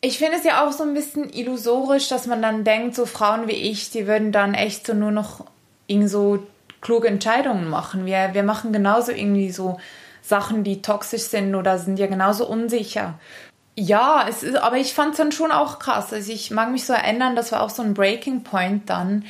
[0.01, 3.47] ich finde es ja auch so ein bisschen illusorisch, dass man dann denkt, so Frauen
[3.47, 5.45] wie ich, die würden dann echt so nur noch
[5.87, 6.45] irgendwie so
[6.81, 8.05] kluge Entscheidungen machen.
[8.05, 9.79] Wir, wir machen genauso irgendwie so
[10.23, 13.19] Sachen, die toxisch sind oder sind ja genauso unsicher.
[13.75, 16.13] Ja, es ist, aber ich fand es dann schon auch krass.
[16.13, 19.25] Also ich mag mich so erinnern, das war auch so ein Breaking Point dann.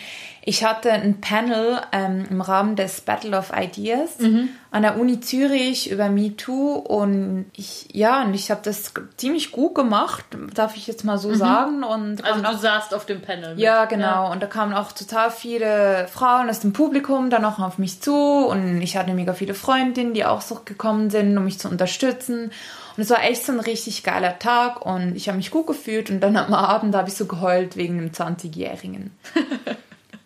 [0.45, 4.49] Ich hatte ein Panel ähm, im Rahmen des Battle of Ideas mhm.
[4.71, 9.75] an der Uni Zürich über MeToo und ich, ja, und ich habe das ziemlich gut
[9.75, 11.35] gemacht, darf ich jetzt mal so mhm.
[11.35, 11.83] sagen.
[11.83, 13.51] Und also du auch, saßt auf dem Panel.
[13.51, 13.59] Mit.
[13.59, 14.25] Ja, genau.
[14.25, 14.31] Ja.
[14.33, 18.13] Und da kamen auch total viele Frauen aus dem Publikum dann auch auf mich zu
[18.13, 22.51] und ich hatte mega viele Freundinnen, die auch so gekommen sind, um mich zu unterstützen.
[22.95, 26.09] Und es war echt so ein richtig geiler Tag und ich habe mich gut gefühlt
[26.09, 29.11] und dann am Abend habe ich so geheult wegen dem 20-Jährigen.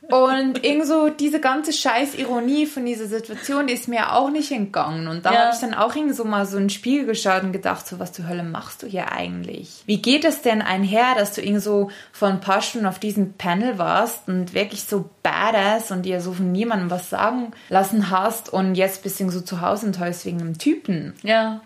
[0.10, 4.52] Und irgend so diese ganze scheiß Ironie von dieser Situation, die ist mir auch nicht
[4.52, 5.08] entgangen.
[5.08, 5.40] Und da ja.
[5.40, 8.14] habe ich dann auch irgendwie so mal so ein Spiegel geschaut und gedacht, so was
[8.14, 9.84] zur Hölle machst du hier eigentlich?
[9.86, 13.34] Wie geht es denn einher, dass du irgendwie so vor ein paar Stunden auf diesem
[13.34, 18.48] Panel warst und wirklich so badass und dir so von niemandem was sagen lassen hast
[18.52, 21.16] und jetzt bist du so zu Hause enttäuscht wegen einem Typen?
[21.22, 21.62] Ja.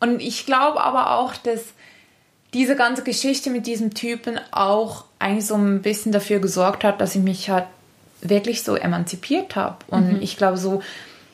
[0.00, 1.60] Und ich glaube aber auch, dass
[2.54, 7.14] diese ganze Geschichte mit diesem Typen auch eigentlich so ein bisschen dafür gesorgt hat, dass
[7.14, 7.66] ich mich halt
[8.22, 9.76] wirklich so emanzipiert habe.
[9.88, 10.22] Und mhm.
[10.22, 10.82] ich glaube, so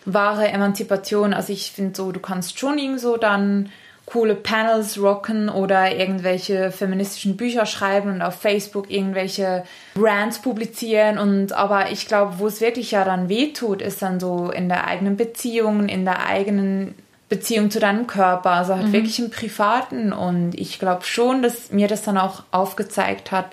[0.05, 3.71] wahre Emanzipation, also ich finde so, du kannst schon irgendwie so dann
[4.05, 11.53] coole Panels rocken oder irgendwelche feministischen Bücher schreiben und auf Facebook irgendwelche Brands publizieren und
[11.53, 15.17] aber ich glaube, wo es wirklich ja dann wehtut, ist dann so in der eigenen
[15.17, 16.95] Beziehung, in der eigenen
[17.29, 18.93] Beziehung zu deinem Körper, also halt mhm.
[18.93, 23.47] wirklich im Privaten und ich glaube schon, dass mir das dann auch aufgezeigt hat,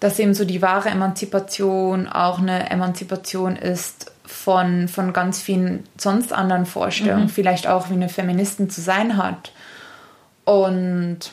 [0.00, 6.32] dass eben so die wahre Emanzipation auch eine Emanzipation ist von, von ganz vielen sonst
[6.32, 7.28] anderen Vorstellungen, mhm.
[7.28, 9.52] vielleicht auch wie eine Feministin zu sein hat.
[10.44, 11.32] Und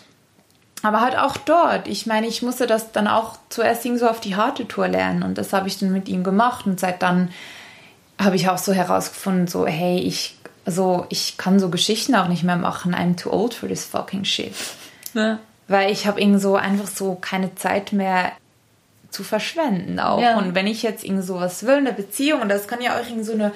[0.84, 1.88] aber halt auch dort.
[1.88, 5.38] Ich meine, ich musste das dann auch zuerst so auf die harte Tour lernen und
[5.38, 7.30] das habe ich dann mit ihm gemacht und seit dann
[8.20, 12.44] habe ich auch so herausgefunden, so hey, ich so ich kann so Geschichten auch nicht
[12.44, 12.94] mehr machen.
[12.96, 14.54] I'm too old for this fucking shit.
[15.14, 15.40] Ja.
[15.68, 18.32] Weil ich habe irgendwie so einfach so keine Zeit mehr
[19.10, 20.22] zu verschwenden auch.
[20.22, 20.38] Ja.
[20.38, 23.26] Und wenn ich jetzt irgend sowas will, eine Beziehung, und das kann ja auch irgend
[23.26, 23.52] so eine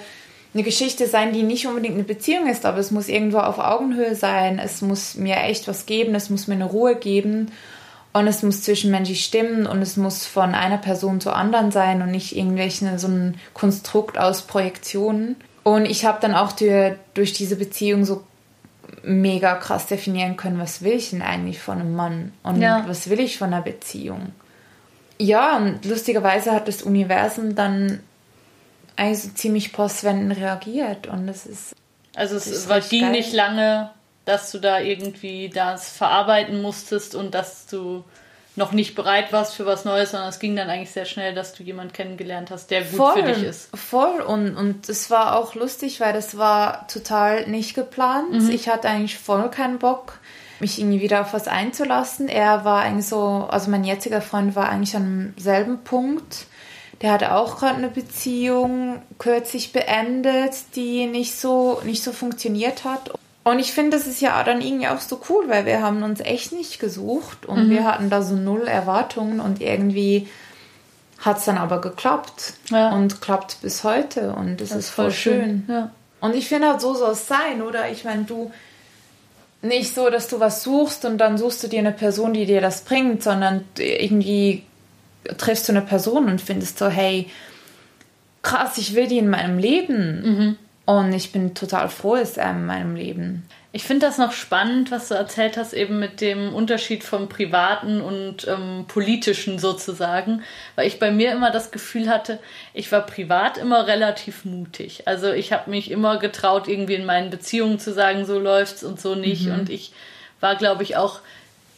[0.56, 4.16] eine Geschichte sein, die nicht unbedingt eine Beziehung ist, aber es muss irgendwo auf Augenhöhe
[4.16, 4.58] sein.
[4.58, 7.52] Es muss mir echt was geben, es muss mir eine Ruhe geben
[8.14, 12.12] und es muss zwischenmenschlich stimmen und es muss von einer Person zur anderen sein und
[12.12, 15.36] nicht irgendwelchen so ein Konstrukt aus Projektionen.
[15.66, 18.24] Und ich habe dann auch durch, durch diese Beziehung so
[19.02, 22.86] mega krass definieren können, was will ich denn eigentlich von einem Mann und ja.
[22.88, 24.32] was will ich von einer Beziehung.
[25.18, 28.02] Ja, und lustigerweise hat das Universum dann
[28.96, 31.74] eigentlich so ziemlich postwendend reagiert und das ist.
[32.16, 33.12] Also es ist war, ging geil.
[33.12, 33.90] nicht lange,
[34.26, 38.04] dass du da irgendwie das verarbeiten musstest und dass du
[38.56, 41.54] noch nicht bereit warst für was Neues, sondern es ging dann eigentlich sehr schnell, dass
[41.54, 43.70] du jemanden kennengelernt hast, der gut voll, für dich ist.
[43.76, 48.32] Voll und und es war auch lustig, weil das war total nicht geplant.
[48.32, 48.50] Mhm.
[48.50, 50.20] Ich hatte eigentlich voll keinen Bock,
[50.60, 52.30] mich irgendwie wieder auf was einzulassen.
[52.30, 56.48] Er war eigentlich so, also mein jetziger Freund war eigentlich an demselben Punkt
[57.02, 63.12] der hat auch gerade eine Beziehung kürzlich beendet, die nicht so, nicht so funktioniert hat.
[63.46, 66.20] Und ich finde, das ist ja dann irgendwie auch so cool, weil wir haben uns
[66.20, 67.70] echt nicht gesucht und mhm.
[67.70, 70.28] wir hatten da so null Erwartungen und irgendwie
[71.20, 72.92] hat es dann aber geklappt ja.
[72.92, 75.64] und klappt bis heute und das, das ist voll, voll schön.
[75.68, 75.76] schön.
[75.76, 75.92] Ja.
[76.22, 77.92] Und ich finde halt, so soll es sein, oder?
[77.92, 78.52] Ich meine, du
[79.62, 82.62] nicht so, dass du was suchst und dann suchst du dir eine Person, die dir
[82.62, 84.64] das bringt, sondern irgendwie
[85.38, 87.30] triffst du eine Person und findest so, hey,
[88.42, 90.22] krass, ich will die in meinem Leben.
[90.24, 90.58] Mhm.
[90.86, 93.48] Und ich bin total froh, ist er in meinem Leben.
[93.72, 98.00] Ich finde das noch spannend, was du erzählt hast, eben mit dem Unterschied vom Privaten
[98.00, 100.44] und ähm, Politischen sozusagen,
[100.76, 102.40] weil ich bei mir immer das Gefühl hatte,
[102.74, 105.08] ich war privat immer relativ mutig.
[105.08, 109.02] Also ich habe mich immer getraut, irgendwie in meinen Beziehungen zu sagen, so läuft's und
[109.02, 109.48] so nicht.
[109.48, 109.54] Mhm.
[109.56, 109.92] Und ich
[110.40, 111.20] war, glaube ich, auch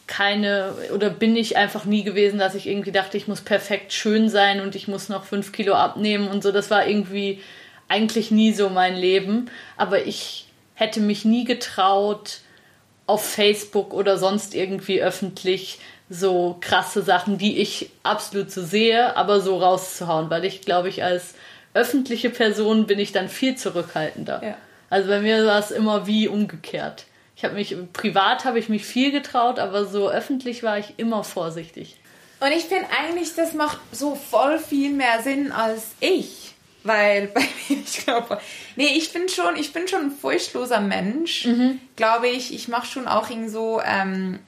[0.06, 4.28] keine oder bin ich einfach nie gewesen, dass ich irgendwie dachte, ich muss perfekt schön
[4.28, 6.52] sein und ich muss noch fünf Kilo abnehmen und so.
[6.52, 7.40] Das war irgendwie
[7.88, 9.50] eigentlich nie so mein Leben.
[9.76, 12.40] Aber ich hätte mich nie getraut,
[13.08, 19.40] auf Facebook oder sonst irgendwie öffentlich so krasse Sachen, die ich absolut so sehe, aber
[19.40, 21.34] so rauszuhauen, weil ich glaube ich als
[21.74, 24.42] öffentliche Person bin ich dann viel zurückhaltender.
[24.44, 24.56] Ja.
[24.90, 27.06] Also bei mir war es immer wie umgekehrt.
[27.34, 31.24] Ich habe mich privat habe ich mich viel getraut, aber so öffentlich war ich immer
[31.24, 31.96] vorsichtig.
[32.40, 36.47] Und ich finde eigentlich, das macht so voll viel mehr Sinn als ich.
[36.88, 38.40] Weil bei mir, ich glaube,
[38.76, 41.44] nee, ich bin schon, ich bin schon ein furchtloser Mensch.
[41.44, 41.80] Mhm.
[41.96, 44.47] Glaube ich, ich mache schon auch irgendwie so, ähm, äh,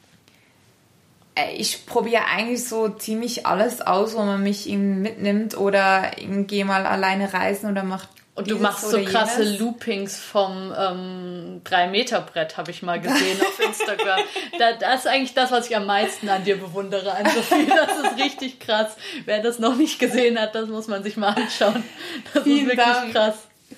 [1.57, 7.33] ich probiere eigentlich so ziemlich alles aus, wo man mich mitnimmt oder gehe mal alleine
[7.33, 8.09] reisen oder macht
[8.41, 9.59] und du machst so krasse jenes.
[9.59, 14.21] Loopings vom ähm, 3-Meter-Brett, habe ich mal gesehen auf Instagram.
[14.59, 17.67] da, das ist eigentlich das, was ich am meisten an dir bewundere, an Sophie.
[17.67, 18.97] Das ist richtig krass.
[19.27, 21.85] Wer das noch nicht gesehen hat, das muss man sich mal anschauen.
[22.33, 23.13] Das Vielen ist wirklich Dank.
[23.13, 23.35] krass.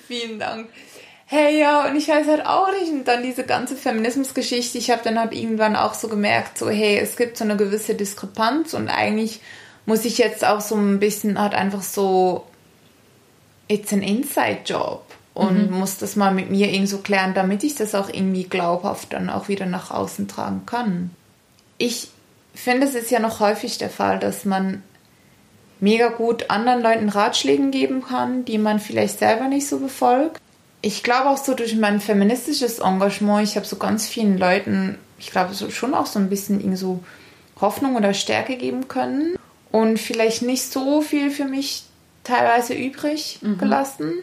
[0.07, 0.69] Vielen Dank.
[1.35, 2.91] Hey, ja, und ich weiß halt auch nicht.
[2.91, 6.99] Und dann diese ganze Feminismusgeschichte, ich habe dann halt irgendwann auch so gemerkt, so, hey,
[6.99, 9.41] es gibt so eine gewisse Diskrepanz und eigentlich
[9.87, 12.45] muss ich jetzt auch so ein bisschen halt einfach so
[13.67, 15.79] it's an inside job und mhm.
[15.79, 19.31] muss das mal mit mir irgendwie so klären, damit ich das auch irgendwie glaubhaft dann
[19.31, 21.09] auch wieder nach außen tragen kann.
[21.79, 22.09] Ich
[22.53, 24.83] finde, es ist ja noch häufig der Fall, dass man
[25.79, 30.39] mega gut anderen Leuten Ratschläge geben kann, die man vielleicht selber nicht so befolgt.
[30.85, 35.31] Ich glaube auch so durch mein feministisches Engagement, ich habe so ganz vielen Leuten, ich
[35.31, 37.03] glaube so schon auch so ein bisschen irgendwie so
[37.61, 39.37] Hoffnung oder Stärke geben können
[39.71, 41.83] und vielleicht nicht so viel für mich
[42.23, 43.57] teilweise übrig mhm.
[43.57, 44.13] gelassen.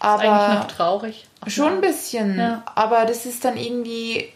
[0.00, 1.26] Aber ist eigentlich noch traurig.
[1.46, 2.38] Schon ein bisschen.
[2.38, 2.64] Ja.
[2.74, 4.28] Aber das ist dann irgendwie,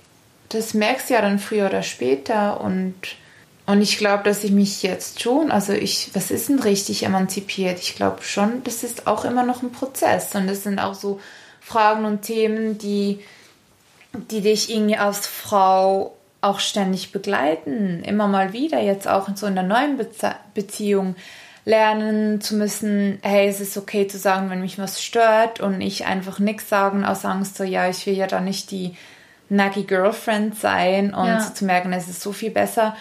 [0.48, 2.94] das merkst du ja dann früher oder später und
[3.66, 7.80] und ich glaube, dass ich mich jetzt schon, also ich, was ist denn richtig emanzipiert?
[7.80, 10.34] Ich glaube schon, das ist auch immer noch ein Prozess.
[10.34, 11.20] Und das sind auch so
[11.60, 13.20] Fragen und Themen, die
[14.30, 19.46] die dich irgendwie als Frau auch ständig begleiten, immer mal wieder, jetzt auch in so
[19.46, 20.08] einer neuen Be
[20.54, 21.16] Beziehung
[21.64, 26.06] lernen zu müssen, hey, es ist okay zu sagen, wenn mich was stört und ich
[26.06, 28.96] einfach nichts sagen aus Angst, so ja, ich will ja da nicht die
[29.48, 31.52] naggy Girlfriend sein und ja.
[31.52, 32.96] zu merken, es ist so viel besser,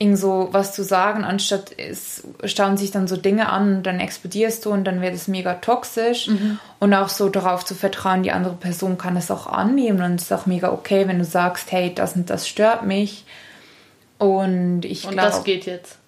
[0.00, 4.00] irgend so was zu sagen, anstatt es stauen sich dann so Dinge an und dann
[4.00, 6.58] explodierst du und dann wird es mega toxisch mhm.
[6.78, 10.22] und auch so darauf zu vertrauen, die andere Person kann es auch annehmen und es
[10.24, 13.24] ist auch mega okay, wenn du sagst, hey, das und das stört mich
[14.16, 15.16] und ich glaube...
[15.16, 15.98] Und das geht jetzt?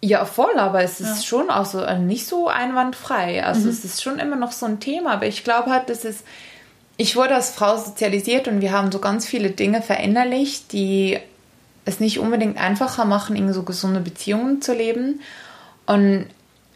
[0.00, 1.22] Ja, voll, aber es ist ja.
[1.22, 3.44] schon auch so also nicht so einwandfrei.
[3.44, 3.68] Also mhm.
[3.68, 6.24] es ist schon immer noch so ein Thema, aber ich glaube halt, das ist
[6.96, 11.18] ich wurde als Frau sozialisiert und wir haben so ganz viele Dinge verinnerlicht, die
[11.84, 15.20] es nicht unbedingt einfacher machen, irgendwie so gesunde Beziehungen zu leben.
[15.86, 16.26] Und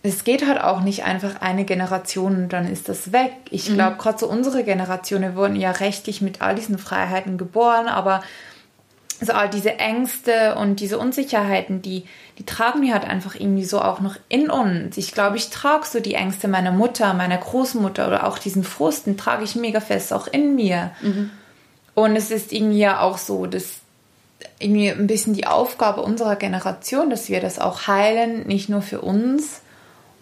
[0.02, 3.32] es geht halt auch nicht einfach eine Generation und dann ist das weg.
[3.50, 3.98] Ich glaube, mhm.
[3.98, 8.22] gerade so unsere Generation, wir wurden ja rechtlich mit all diesen Freiheiten geboren, aber
[9.20, 12.04] so all diese Ängste und diese Unsicherheiten, die,
[12.38, 14.96] die tragen wir halt einfach irgendwie so auch noch in uns.
[14.98, 19.16] Ich glaube, ich trage so die Ängste meiner Mutter, meiner Großmutter oder auch diesen Frusten
[19.16, 20.90] trage ich mega fest auch in mir.
[21.00, 21.30] Mhm.
[21.94, 23.80] Und es ist irgendwie ja auch so, dass
[24.58, 29.00] irgendwie ein bisschen die Aufgabe unserer Generation, dass wir das auch heilen, nicht nur für
[29.00, 29.60] uns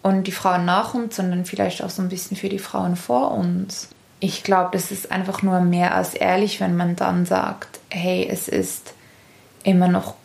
[0.01, 3.31] und die Frauen nach uns, sondern vielleicht auch so ein bisschen für die Frauen vor
[3.31, 3.89] uns.
[4.19, 8.47] Ich glaube, das ist einfach nur mehr als ehrlich, wenn man dann sagt, hey, es
[8.47, 8.93] ist
[9.63, 10.15] immer noch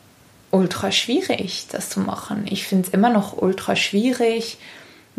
[0.51, 2.47] ultra schwierig, das zu machen.
[2.49, 4.59] Ich finde es immer noch ultra schwierig,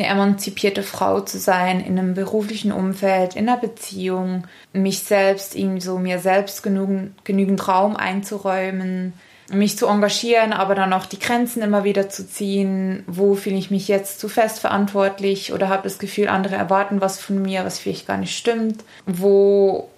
[0.01, 5.81] eine emanzipierte Frau zu sein in einem beruflichen Umfeld, in einer Beziehung, mich selbst irgendwie
[5.81, 9.13] so mir selbst genügend, genügend Raum einzuräumen,
[9.51, 13.03] mich zu engagieren, aber dann auch die Grenzen immer wieder zu ziehen.
[13.07, 17.19] Wo fühle ich mich jetzt zu fest verantwortlich oder habe das Gefühl, andere erwarten was
[17.19, 18.83] von mir, was vielleicht gar nicht stimmt?
[19.05, 19.89] Wo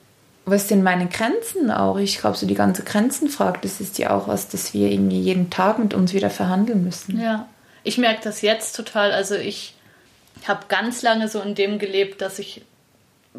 [0.45, 1.97] was sind meine Grenzen auch?
[1.97, 5.49] Ich glaube, so die ganze Grenzenfrage, das ist ja auch was, das wir irgendwie jeden
[5.49, 7.17] Tag mit uns wieder verhandeln müssen.
[7.21, 7.47] Ja,
[7.85, 9.13] ich merke das jetzt total.
[9.13, 9.72] Also ich
[10.47, 12.61] habe ganz lange so in dem gelebt, dass ich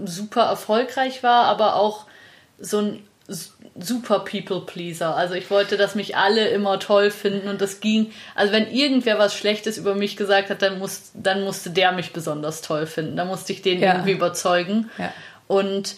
[0.05, 2.07] super erfolgreich war, aber auch
[2.59, 5.17] so ein super People Pleaser.
[5.17, 8.13] Also ich wollte, dass mich alle immer toll finden und das ging.
[8.35, 12.13] Also wenn irgendwer was Schlechtes über mich gesagt hat, dann, muss, dann musste der mich
[12.13, 13.17] besonders toll finden.
[13.17, 13.93] Da musste ich den ja.
[13.93, 14.91] irgendwie überzeugen.
[14.99, 15.13] Ja.
[15.47, 15.97] Und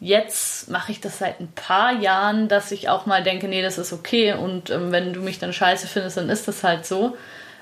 [0.00, 3.78] jetzt mache ich das seit ein paar Jahren, dass ich auch mal denke, nee, das
[3.78, 7.16] ist okay und ähm, wenn du mich dann scheiße findest, dann ist das halt so.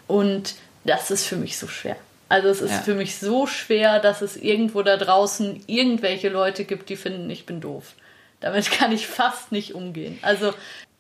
[0.09, 0.55] Und
[0.85, 1.97] das ist für mich so schwer.
[2.29, 2.79] Also es ist ja.
[2.79, 7.47] für mich so schwer, dass es irgendwo da draußen irgendwelche Leute gibt, die finden, ich
[7.47, 7.95] bin doof.
[8.41, 10.19] Damit kann ich fast nicht umgehen.
[10.23, 10.53] Also,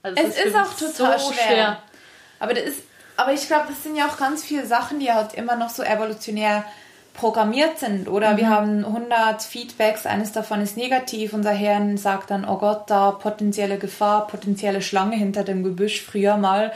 [0.03, 1.47] also es, es ist, ist auch total so schwer.
[1.47, 1.83] schwer.
[2.39, 2.83] Aber, das ist,
[3.17, 5.83] aber ich glaube, das sind ja auch ganz viele Sachen, die halt immer noch so
[5.83, 6.65] evolutionär
[7.15, 8.09] programmiert sind.
[8.09, 8.37] Oder mhm.
[8.37, 11.33] wir haben 100 Feedbacks, eines davon ist negativ.
[11.33, 16.37] Unser Hirn sagt dann, oh Gott, da potenzielle Gefahr, potenzielle Schlange hinter dem Gebüsch früher
[16.37, 16.73] mal.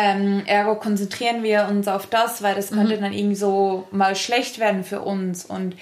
[0.00, 3.00] Ähm, ergo konzentrieren wir uns auf das, weil das könnte mhm.
[3.00, 5.44] dann irgendwie so mal schlecht werden für uns.
[5.44, 5.74] Und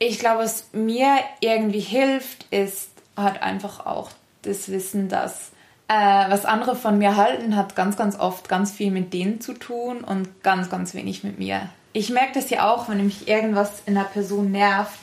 [0.00, 4.10] ich glaube, was mir irgendwie hilft, ist halt einfach auch
[4.42, 5.52] das Wissen, dass
[5.86, 9.52] äh, was andere von mir halten, hat ganz, ganz oft ganz viel mit denen zu
[9.52, 11.68] tun und ganz, ganz wenig mit mir.
[11.92, 14.98] Ich merke das ja auch, wenn mich irgendwas in einer Person nervt,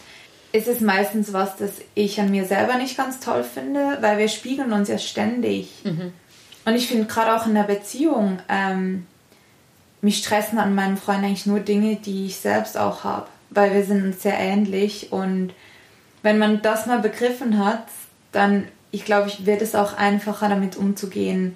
[0.52, 4.28] ist es meistens was, das ich an mir selber nicht ganz toll finde, weil wir
[4.28, 5.69] spiegeln uns ja ständig.
[5.86, 6.12] Mhm.
[6.65, 9.08] Und ich finde gerade auch in der Beziehung, ähm,
[10.02, 13.84] mich stressen an meinem Freund eigentlich nur Dinge, die ich selbst auch habe, weil wir
[13.84, 15.54] sind uns sehr ähnlich und
[16.24, 17.84] wenn man das mal begriffen hat,
[18.32, 21.56] dann, ich glaube, ich wird es auch einfacher damit umzugehen,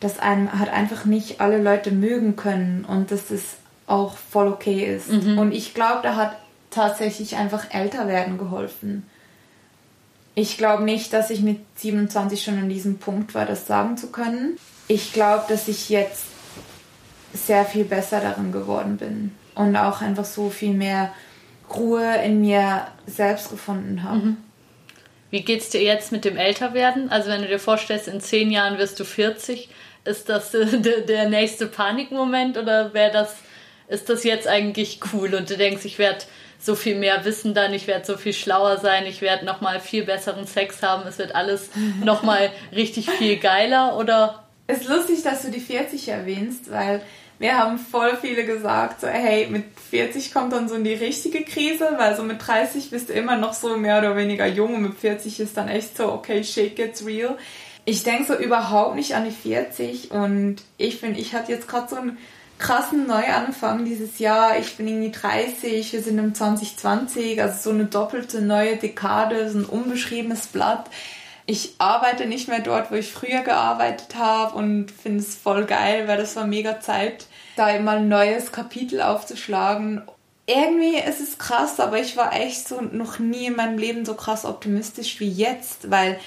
[0.00, 4.96] dass einem halt einfach nicht alle Leute mögen können und dass das auch voll okay
[4.96, 5.08] ist.
[5.08, 5.38] Mhm.
[5.38, 6.36] Und ich glaube, da hat
[6.70, 9.06] tatsächlich einfach älter werden geholfen
[10.34, 14.10] ich glaube nicht, dass ich mit 27 schon an diesem Punkt war, das sagen zu
[14.10, 14.56] können.
[14.88, 16.24] Ich glaube, dass ich jetzt
[17.34, 21.12] sehr viel besser darin geworden bin und auch einfach so viel mehr
[21.74, 24.16] Ruhe in mir selbst gefunden habe.
[24.16, 24.36] Mhm.
[25.30, 27.10] Wie geht's dir jetzt mit dem Älterwerden?
[27.10, 29.70] Also wenn du dir vorstellst, in zehn Jahren wirst du 40,
[30.04, 33.36] ist das der nächste Panikmoment oder wäre das,
[33.88, 36.24] ist das jetzt eigentlich cool und du denkst, ich werde
[36.62, 40.04] so viel mehr wissen dann, ich werde so viel schlauer sein, ich werde nochmal viel
[40.04, 41.70] besseren Sex haben, es wird alles
[42.04, 44.44] nochmal richtig viel geiler oder?
[44.68, 47.02] Es ist lustig, dass du die 40 erwähnst, weil
[47.42, 51.42] wir haben voll viele gesagt, so, hey, mit 40 kommt dann so in die richtige
[51.42, 54.82] Krise, weil so mit 30 bist du immer noch so mehr oder weniger jung und
[54.82, 57.36] mit 40 ist dann echt so, okay, shit gets real.
[57.84, 61.88] Ich denke so überhaupt nicht an die 40 und ich finde, ich hatte jetzt gerade
[61.88, 62.16] so ein
[62.62, 64.56] krassen Neuanfang dieses Jahr.
[64.56, 69.58] Ich bin irgendwie 30, wir sind im 2020, also so eine doppelte neue Dekade, so
[69.58, 70.88] ein unbeschriebenes Blatt.
[71.44, 76.06] ich arbeite nicht mehr dort, wo ich früher gearbeitet habe und finde es voll geil,
[76.06, 80.02] weil das war mega Zeit, da immer ein neues Kapitel aufzuschlagen.
[80.46, 84.14] Irgendwie ist es krass, aber ich war echt so noch nie in meinem Leben so
[84.14, 86.20] krass optimistisch wie jetzt, weil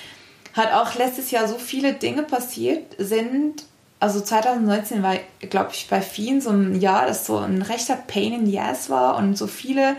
[0.54, 3.64] halt auch letztes Jahr so viele Dinge passiert sind.
[4.06, 5.16] Also 2019 war,
[5.50, 8.92] glaube ich, bei vielen so ein Jahr, das so ein rechter Pain in the Ass
[8.92, 9.96] war und so viele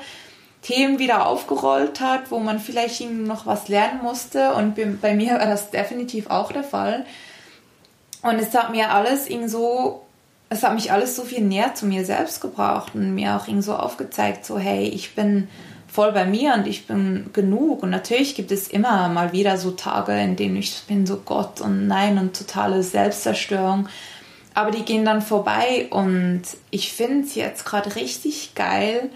[0.62, 4.54] Themen wieder aufgerollt hat, wo man vielleicht noch was lernen musste.
[4.54, 7.04] Und bei mir war das definitiv auch der Fall.
[8.22, 10.06] Und es hat mir alles irgendwie so,
[10.50, 13.66] es hat mich alles so viel näher zu mir selbst gebracht und mir auch irgendwie
[13.66, 15.48] so aufgezeigt, so hey, ich bin
[15.96, 17.82] voll bei mir und ich bin genug.
[17.82, 21.62] Und natürlich gibt es immer mal wieder so Tage, in denen ich bin so Gott
[21.62, 23.88] und nein und totale Selbstzerstörung.
[24.52, 29.08] Aber die gehen dann vorbei und ich finde es jetzt gerade richtig geil,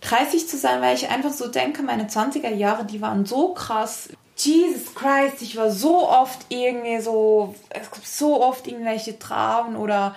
[0.00, 4.08] 30 zu sein, weil ich einfach so denke, meine 20er Jahre, die waren so krass.
[4.36, 10.16] Jesus Christ, ich war so oft irgendwie so, es gibt so oft irgendwelche Traumen oder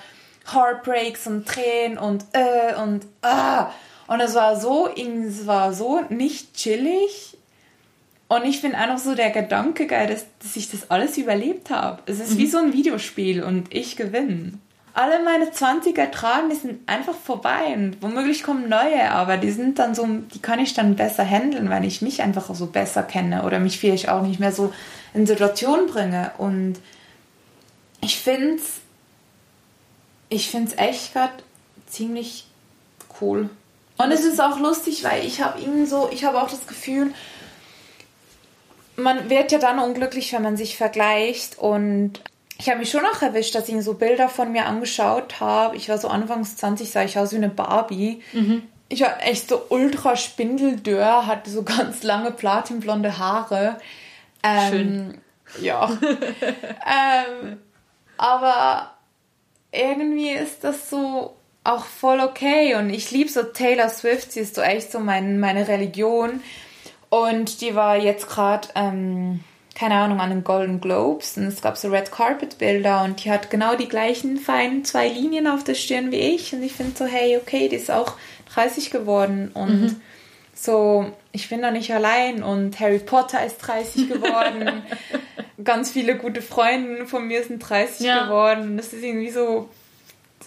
[0.52, 3.70] Heartbreaks und Tränen und äh und ah.
[4.08, 7.38] Und es war so, es war so nicht chillig.
[8.30, 12.02] Und ich finde einfach so der Gedanke geil, dass, dass ich das alles überlebt habe.
[12.06, 12.38] Es ist mhm.
[12.38, 14.60] wie so ein Videospiel und ich gewinne
[14.98, 19.78] alle meine 20er tragen, die sind einfach vorbei und womöglich kommen neue, aber die sind
[19.78, 23.44] dann so, die kann ich dann besser handeln, weil ich mich einfach so besser kenne
[23.44, 24.74] oder mich vielleicht auch nicht mehr so
[25.14, 26.80] in Situationen bringe und
[28.02, 28.82] ich finde es
[30.30, 31.34] ich finde es echt gerade
[31.86, 32.48] ziemlich
[33.22, 33.52] cool.
[33.98, 37.14] Und es ist auch lustig, weil ich habe ihnen so, ich habe auch das Gefühl,
[38.96, 42.22] man wird ja dann unglücklich, wenn man sich vergleicht und
[42.60, 45.76] ich habe mich schon auch erwischt, dass ich so Bilder von mir angeschaut habe.
[45.76, 48.24] Ich war so anfangs 20, sah ich aus wie eine Barbie.
[48.34, 48.64] Mhm.
[48.90, 53.78] Ich war echt so ultra spindeldürr, hatte so ganz lange platinblonde Haare.
[54.42, 55.22] Ähm, Schön.
[55.62, 55.98] Ja.
[56.02, 57.58] ähm,
[58.18, 58.92] aber
[59.72, 61.37] irgendwie ist das so
[61.68, 62.76] auch voll okay.
[62.76, 66.42] Und ich liebe so Taylor Swift, sie ist so echt so mein, meine Religion.
[67.10, 69.42] Und die war jetzt gerade ähm,
[69.78, 71.38] keine Ahnung, an den Golden Globes.
[71.38, 75.08] Und es gab so Red Carpet Bilder und die hat genau die gleichen feinen zwei
[75.08, 76.52] Linien auf der Stirn wie ich.
[76.54, 78.14] Und ich finde so, hey, okay, die ist auch
[78.56, 79.52] 30 geworden.
[79.54, 80.02] Und mhm.
[80.56, 82.42] so, ich bin da nicht allein.
[82.42, 84.82] Und Harry Potter ist 30 geworden,
[85.64, 88.24] ganz viele gute Freunde von mir sind 30 ja.
[88.24, 88.78] geworden.
[88.78, 89.70] Das ist irgendwie so,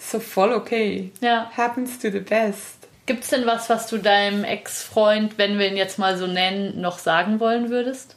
[0.01, 1.11] so voll okay.
[1.21, 1.51] Ja.
[1.55, 2.87] Happens to the best.
[3.05, 6.81] Gibt es denn was, was du deinem Ex-Freund, wenn wir ihn jetzt mal so nennen,
[6.81, 8.15] noch sagen wollen würdest?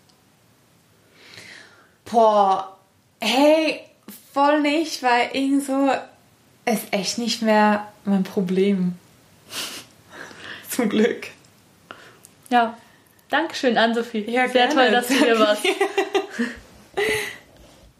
[2.04, 2.76] boah,
[3.20, 3.80] hey,
[4.32, 5.90] voll nicht, weil irgend so
[6.64, 8.98] ist echt nicht mehr mein Problem.
[10.68, 11.28] Zum Glück.
[12.50, 12.76] Ja.
[13.30, 14.30] Dankeschön, Ann-Sophie.
[14.30, 14.74] Ja, Sehr gerne.
[14.74, 15.64] toll, dass du hier warst.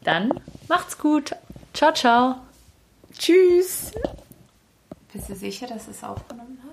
[0.05, 0.30] Dann
[0.68, 1.35] macht's gut.
[1.72, 2.37] Ciao, ciao.
[3.19, 3.93] Tschüss.
[5.12, 6.64] Bist du sicher, dass es aufgenommen hat?